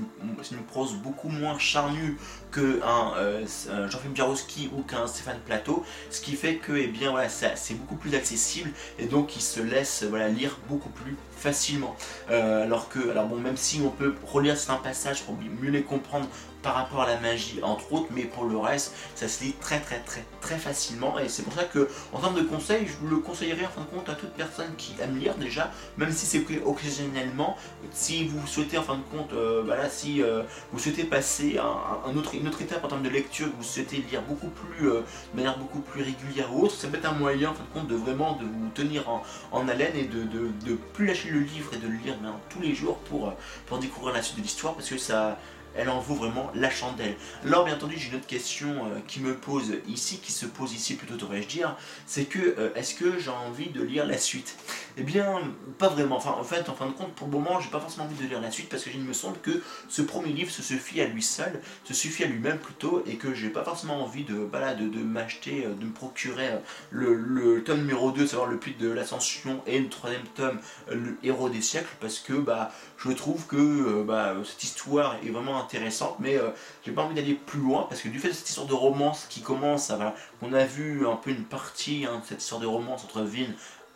une, 0.52 0.62
prose 0.62 0.94
beaucoup 0.94 1.28
moins 1.28 1.58
charnue 1.58 2.16
qu'un 2.52 3.14
euh, 3.16 3.46
Jean-Philippe 3.88 4.16
Jarowski 4.16 4.70
ou 4.74 4.82
qu'un 4.82 5.06
Stéphane 5.06 5.38
Plateau, 5.44 5.84
ce 6.10 6.20
qui 6.20 6.32
fait 6.32 6.56
que 6.56 6.72
eh 6.72 6.86
bien, 6.86 7.10
voilà, 7.10 7.28
c'est 7.28 7.74
beaucoup 7.74 7.96
plus 7.96 8.14
accessible 8.14 8.70
et 8.98 9.06
donc 9.06 9.36
il 9.36 9.42
se 9.42 9.60
laisse 9.60 10.04
lire 10.36 10.58
beaucoup 10.68 10.88
plus 10.88 11.16
facilement. 11.36 11.96
Euh, 12.30 12.64
alors 12.64 12.88
que, 12.88 13.10
alors 13.10 13.26
bon, 13.26 13.36
même 13.36 13.56
si 13.56 13.80
on 13.84 13.90
peut 13.90 14.14
relire 14.26 14.56
certains 14.56 14.82
passages 14.82 15.22
pour 15.22 15.36
mieux 15.36 15.70
les 15.70 15.82
comprendre 15.82 16.26
par 16.62 16.74
rapport 16.74 17.02
à 17.02 17.06
la 17.06 17.18
magie, 17.20 17.60
entre 17.62 17.92
autres, 17.92 18.08
mais 18.10 18.24
pour 18.24 18.44
le 18.44 18.56
reste, 18.56 18.94
ça 19.14 19.28
se 19.28 19.44
lit 19.44 19.54
très 19.60 19.80
très 19.80 20.00
très 20.00 20.24
très 20.40 20.56
facilement. 20.56 21.18
Et 21.18 21.28
c'est 21.28 21.42
pour 21.42 21.52
ça 21.52 21.64
que, 21.64 21.88
en 22.12 22.20
termes 22.20 22.36
de 22.36 22.42
conseils, 22.42 22.86
je 22.86 23.08
le 23.08 23.18
conseillerais 23.18 23.66
en 23.66 23.70
fin 23.70 23.80
de 23.82 23.86
compte 23.86 24.08
à 24.08 24.14
toute 24.14 24.32
personne 24.32 24.74
qui 24.76 24.94
aime 25.00 25.18
lire 25.18 25.34
déjà, 25.36 25.70
même 25.96 26.12
si 26.12 26.26
c'est 26.26 26.44
occasionnellement. 26.64 27.56
Si 27.92 28.26
vous 28.26 28.46
souhaitez 28.46 28.78
en 28.78 28.82
fin 28.82 28.96
de 28.96 29.16
compte, 29.16 29.32
euh, 29.32 29.62
voilà, 29.64 29.88
si 29.88 30.22
euh, 30.22 30.42
vous 30.72 30.78
souhaitez 30.78 31.04
passer 31.04 31.58
un, 31.58 32.10
une 32.10 32.18
autre 32.48 32.62
étape 32.62 32.84
en 32.84 32.88
termes 32.88 33.02
de 33.02 33.08
lecture, 33.08 33.48
vous 33.56 33.64
souhaitez 33.64 34.04
lire 34.10 34.22
beaucoup 34.22 34.48
plus, 34.48 34.86
de 34.86 35.02
manière 35.34 35.58
beaucoup 35.58 35.80
plus 35.80 36.02
régulière 36.02 36.54
ou 36.54 36.64
autre, 36.64 36.74
ça 36.74 36.88
peut 36.88 36.96
être 36.96 37.06
un 37.06 37.12
moyen 37.12 37.50
en 37.50 37.54
fin 37.54 37.64
de 37.64 37.80
compte 37.80 37.88
de 37.88 37.96
vraiment 37.96 38.38
vous 38.40 38.70
tenir 38.74 39.08
en, 39.08 39.68
haleine 39.68 39.94
et 39.94 40.04
de, 40.04 40.24
de, 40.24 40.74
plus 40.94 41.06
lâcher 41.06 41.30
le 41.30 41.40
livre 41.40 41.72
et 41.74 41.76
de 41.76 41.86
le 41.86 41.96
lire 41.96 42.16
tous 42.48 42.60
les 42.60 42.74
jours 42.74 42.98
pour, 42.98 43.32
pour 43.66 43.78
découvrir 43.78 44.14
la 44.14 44.22
suite 44.22 44.38
de 44.38 44.42
l'histoire 44.42 44.74
parce 44.74 44.88
que 44.88 44.98
ça 44.98 45.38
elle 45.76 45.88
en 45.88 46.00
vaut 46.00 46.14
vraiment 46.14 46.50
la 46.54 46.70
chandelle. 46.70 47.14
Alors 47.44 47.64
bien 47.64 47.74
entendu 47.74 47.96
j'ai 47.98 48.10
une 48.10 48.16
autre 48.16 48.26
question 48.26 48.86
euh, 48.86 48.98
qui 49.06 49.20
me 49.20 49.34
pose 49.34 49.74
ici, 49.88 50.18
qui 50.18 50.32
se 50.32 50.46
pose 50.46 50.72
ici 50.72 50.94
plutôt 50.94 51.16
devrais-je 51.16 51.48
dire, 51.48 51.76
c'est 52.06 52.24
que 52.24 52.38
euh, 52.38 52.74
est-ce 52.74 52.94
que 52.94 53.18
j'ai 53.18 53.30
envie 53.30 53.70
de 53.70 53.82
lire 53.82 54.06
la 54.06 54.18
suite? 54.18 54.56
Eh 54.96 55.02
bien 55.02 55.40
pas 55.78 55.88
vraiment, 55.88 56.16
enfin 56.16 56.34
en 56.38 56.44
fait 56.44 56.68
en 56.68 56.74
fin 56.74 56.86
de 56.86 56.92
compte 56.92 57.12
pour 57.12 57.28
le 57.28 57.32
moment 57.32 57.60
j'ai 57.60 57.70
pas 57.70 57.80
forcément 57.80 58.04
envie 58.04 58.16
de 58.16 58.28
lire 58.28 58.40
la 58.40 58.50
suite 58.50 58.68
parce 58.68 58.84
que 58.84 58.90
il 58.92 59.00
me 59.00 59.12
semble 59.12 59.38
que 59.38 59.62
ce 59.88 60.02
premier 60.02 60.32
livre 60.32 60.50
se 60.50 60.62
suffit 60.62 61.00
à 61.00 61.06
lui 61.06 61.22
seul, 61.22 61.60
se 61.84 61.94
suffit 61.94 62.24
à 62.24 62.26
lui-même 62.26 62.58
plutôt 62.58 63.02
et 63.06 63.16
que 63.16 63.34
j'ai 63.34 63.50
pas 63.50 63.64
forcément 63.64 64.02
envie 64.02 64.24
de, 64.24 64.34
voilà, 64.34 64.74
de, 64.74 65.00
m'acheter, 65.00 65.64
euh, 65.64 65.74
de 65.74 65.84
me 65.84 65.92
procurer 65.92 66.50
le, 66.90 67.62
tome 67.64 67.80
numéro 67.80 68.10
2, 68.10 68.26
savoir 68.26 68.48
le 68.48 68.58
puits 68.58 68.74
de 68.78 68.90
l'ascension 68.90 69.62
et 69.66 69.78
le 69.78 69.88
troisième 69.88 70.24
tome, 70.34 70.58
le 70.90 71.16
héros 71.22 71.48
des 71.48 71.62
siècles 71.62 71.94
parce 72.00 72.18
que 72.18 72.32
bah 72.32 72.72
je 72.98 73.10
trouve 73.12 73.46
que 73.46 74.02
bah, 74.02 74.34
cette 74.44 74.62
histoire 74.62 75.16
est 75.24 75.30
vraiment 75.30 75.59
intéressante, 75.60 76.16
mais 76.18 76.36
euh, 76.36 76.50
j'ai 76.84 76.92
pas 76.92 77.02
envie 77.02 77.14
d'aller 77.14 77.34
plus 77.34 77.60
loin 77.60 77.86
parce 77.88 78.00
que 78.00 78.08
du 78.08 78.18
fait 78.18 78.28
de 78.28 78.32
cette 78.32 78.48
histoire 78.48 78.66
de 78.66 78.74
romance 78.74 79.26
qui 79.28 79.40
commence, 79.40 79.90
voilà, 79.90 80.14
on 80.42 80.52
a 80.52 80.64
vu 80.64 81.06
un 81.06 81.16
peu 81.16 81.30
une 81.30 81.44
partie 81.44 82.06
hein, 82.06 82.20
de 82.20 82.26
cette 82.26 82.42
histoire 82.42 82.60
de 82.60 82.66
romance 82.66 83.04
entre 83.04 83.22
Vin 83.22 83.46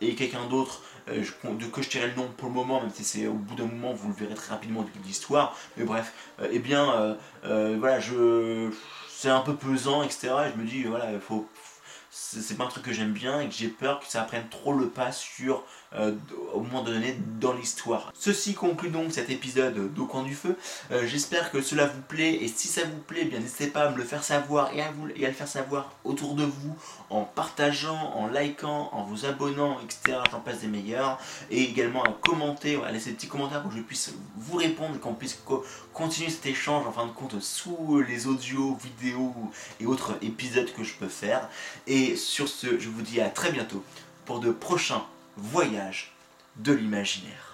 et 0.01 0.15
quelqu'un 0.15 0.45
d'autre, 0.47 0.81
euh, 1.09 1.23
de 1.43 1.65
que 1.65 1.81
je 1.81 1.89
tirais 1.89 2.07
le 2.07 2.15
nom 2.15 2.29
pour 2.37 2.49
le 2.49 2.53
moment, 2.53 2.81
même 2.81 2.91
si 2.91 3.03
c'est 3.03 3.27
au 3.27 3.33
bout 3.33 3.55
d'un 3.55 3.65
moment, 3.65 3.93
vous 3.93 4.09
le 4.09 4.13
verrez 4.13 4.35
très 4.35 4.53
rapidement 4.53 4.81
au 4.81 4.85
l'histoire, 5.05 5.55
mais 5.77 5.83
bref, 5.83 6.13
et 6.39 6.43
euh, 6.43 6.49
eh 6.51 6.59
bien, 6.59 7.17
voilà, 7.43 7.99
je 7.99 8.71
c'est 9.15 9.29
un 9.29 9.39
peu 9.39 9.55
pesant, 9.55 10.03
etc. 10.03 10.33
Et 10.47 10.51
je 10.55 10.61
me 10.61 10.67
dis, 10.67 10.83
voilà, 10.83 11.11
il 11.11 11.19
faut, 11.19 11.47
c'est 12.11 12.57
pas 12.57 12.65
un 12.65 12.67
truc 12.67 12.83
que 12.83 12.93
j'aime 12.93 13.13
bien 13.13 13.39
et 13.39 13.47
que 13.47 13.53
j'ai 13.53 13.69
peur 13.69 13.99
que 13.99 14.05
ça 14.07 14.21
prenne 14.23 14.47
trop 14.49 14.73
le 14.73 14.89
pas 14.89 15.11
sur 15.11 15.63
euh, 15.97 16.13
au 16.53 16.61
moment 16.61 16.83
donné 16.83 17.17
dans 17.39 17.53
l'histoire. 17.53 18.11
Ceci 18.17 18.53
conclut 18.53 18.89
donc 18.89 19.11
cet 19.11 19.29
épisode 19.29 19.93
d'Au 19.93 20.09
du 20.23 20.35
feu. 20.35 20.57
Euh, 20.91 21.05
j'espère 21.05 21.51
que 21.51 21.61
cela 21.61 21.85
vous 21.85 22.01
plaît 22.01 22.33
et 22.35 22.47
si 22.47 22.67
ça 22.67 22.83
vous 22.83 22.97
plaît, 22.97 23.25
bien 23.25 23.39
n'hésitez 23.39 23.67
pas 23.67 23.83
à 23.83 23.89
me 23.89 23.97
le 23.97 24.03
faire 24.03 24.23
savoir 24.23 24.73
et 24.73 24.81
à, 24.81 24.93
et 25.15 25.25
le 25.25 25.33
faire 25.33 25.47
savoir 25.47 25.91
autour 26.03 26.35
de 26.35 26.43
vous 26.43 26.75
en 27.09 27.23
partageant, 27.23 28.13
en 28.13 28.27
likant, 28.27 28.89
en 28.93 29.03
vous 29.03 29.25
abonnant, 29.25 29.79
etc. 29.81 30.19
J'en 30.31 30.39
passe 30.39 30.59
des 30.59 30.67
meilleurs. 30.67 31.19
Et 31.51 31.63
également 31.63 32.03
à 32.03 32.11
commenter, 32.21 32.79
à 32.85 32.91
laisser 32.91 33.11
des 33.11 33.15
petits 33.15 33.27
commentaires 33.27 33.61
pour 33.61 33.71
que 33.71 33.77
je 33.77 33.81
puisse 33.81 34.13
vous 34.37 34.57
répondre, 34.57 34.99
qu'on 34.99 35.13
puisse 35.13 35.39
continuer 35.93 36.29
cet 36.29 36.45
échange 36.45 36.85
en 36.87 36.91
fin 36.91 37.05
de 37.05 37.11
compte 37.11 37.39
sous 37.41 38.01
les 38.07 38.27
audios, 38.27 38.77
vidéos 38.81 39.33
et 39.79 39.85
autres 39.85 40.13
épisodes 40.21 40.71
que 40.73 40.83
je 40.83 40.93
peux 40.93 41.09
faire. 41.09 41.49
Et 41.87 42.15
sur 42.15 42.47
ce, 42.47 42.79
je 42.79 42.89
vous 42.89 43.01
dis 43.01 43.19
à 43.21 43.29
très 43.29 43.51
bientôt 43.51 43.83
pour 44.25 44.39
de 44.39 44.51
prochains 44.51 45.03
voyage 45.37 46.11
de 46.57 46.73
l'imaginaire. 46.73 47.44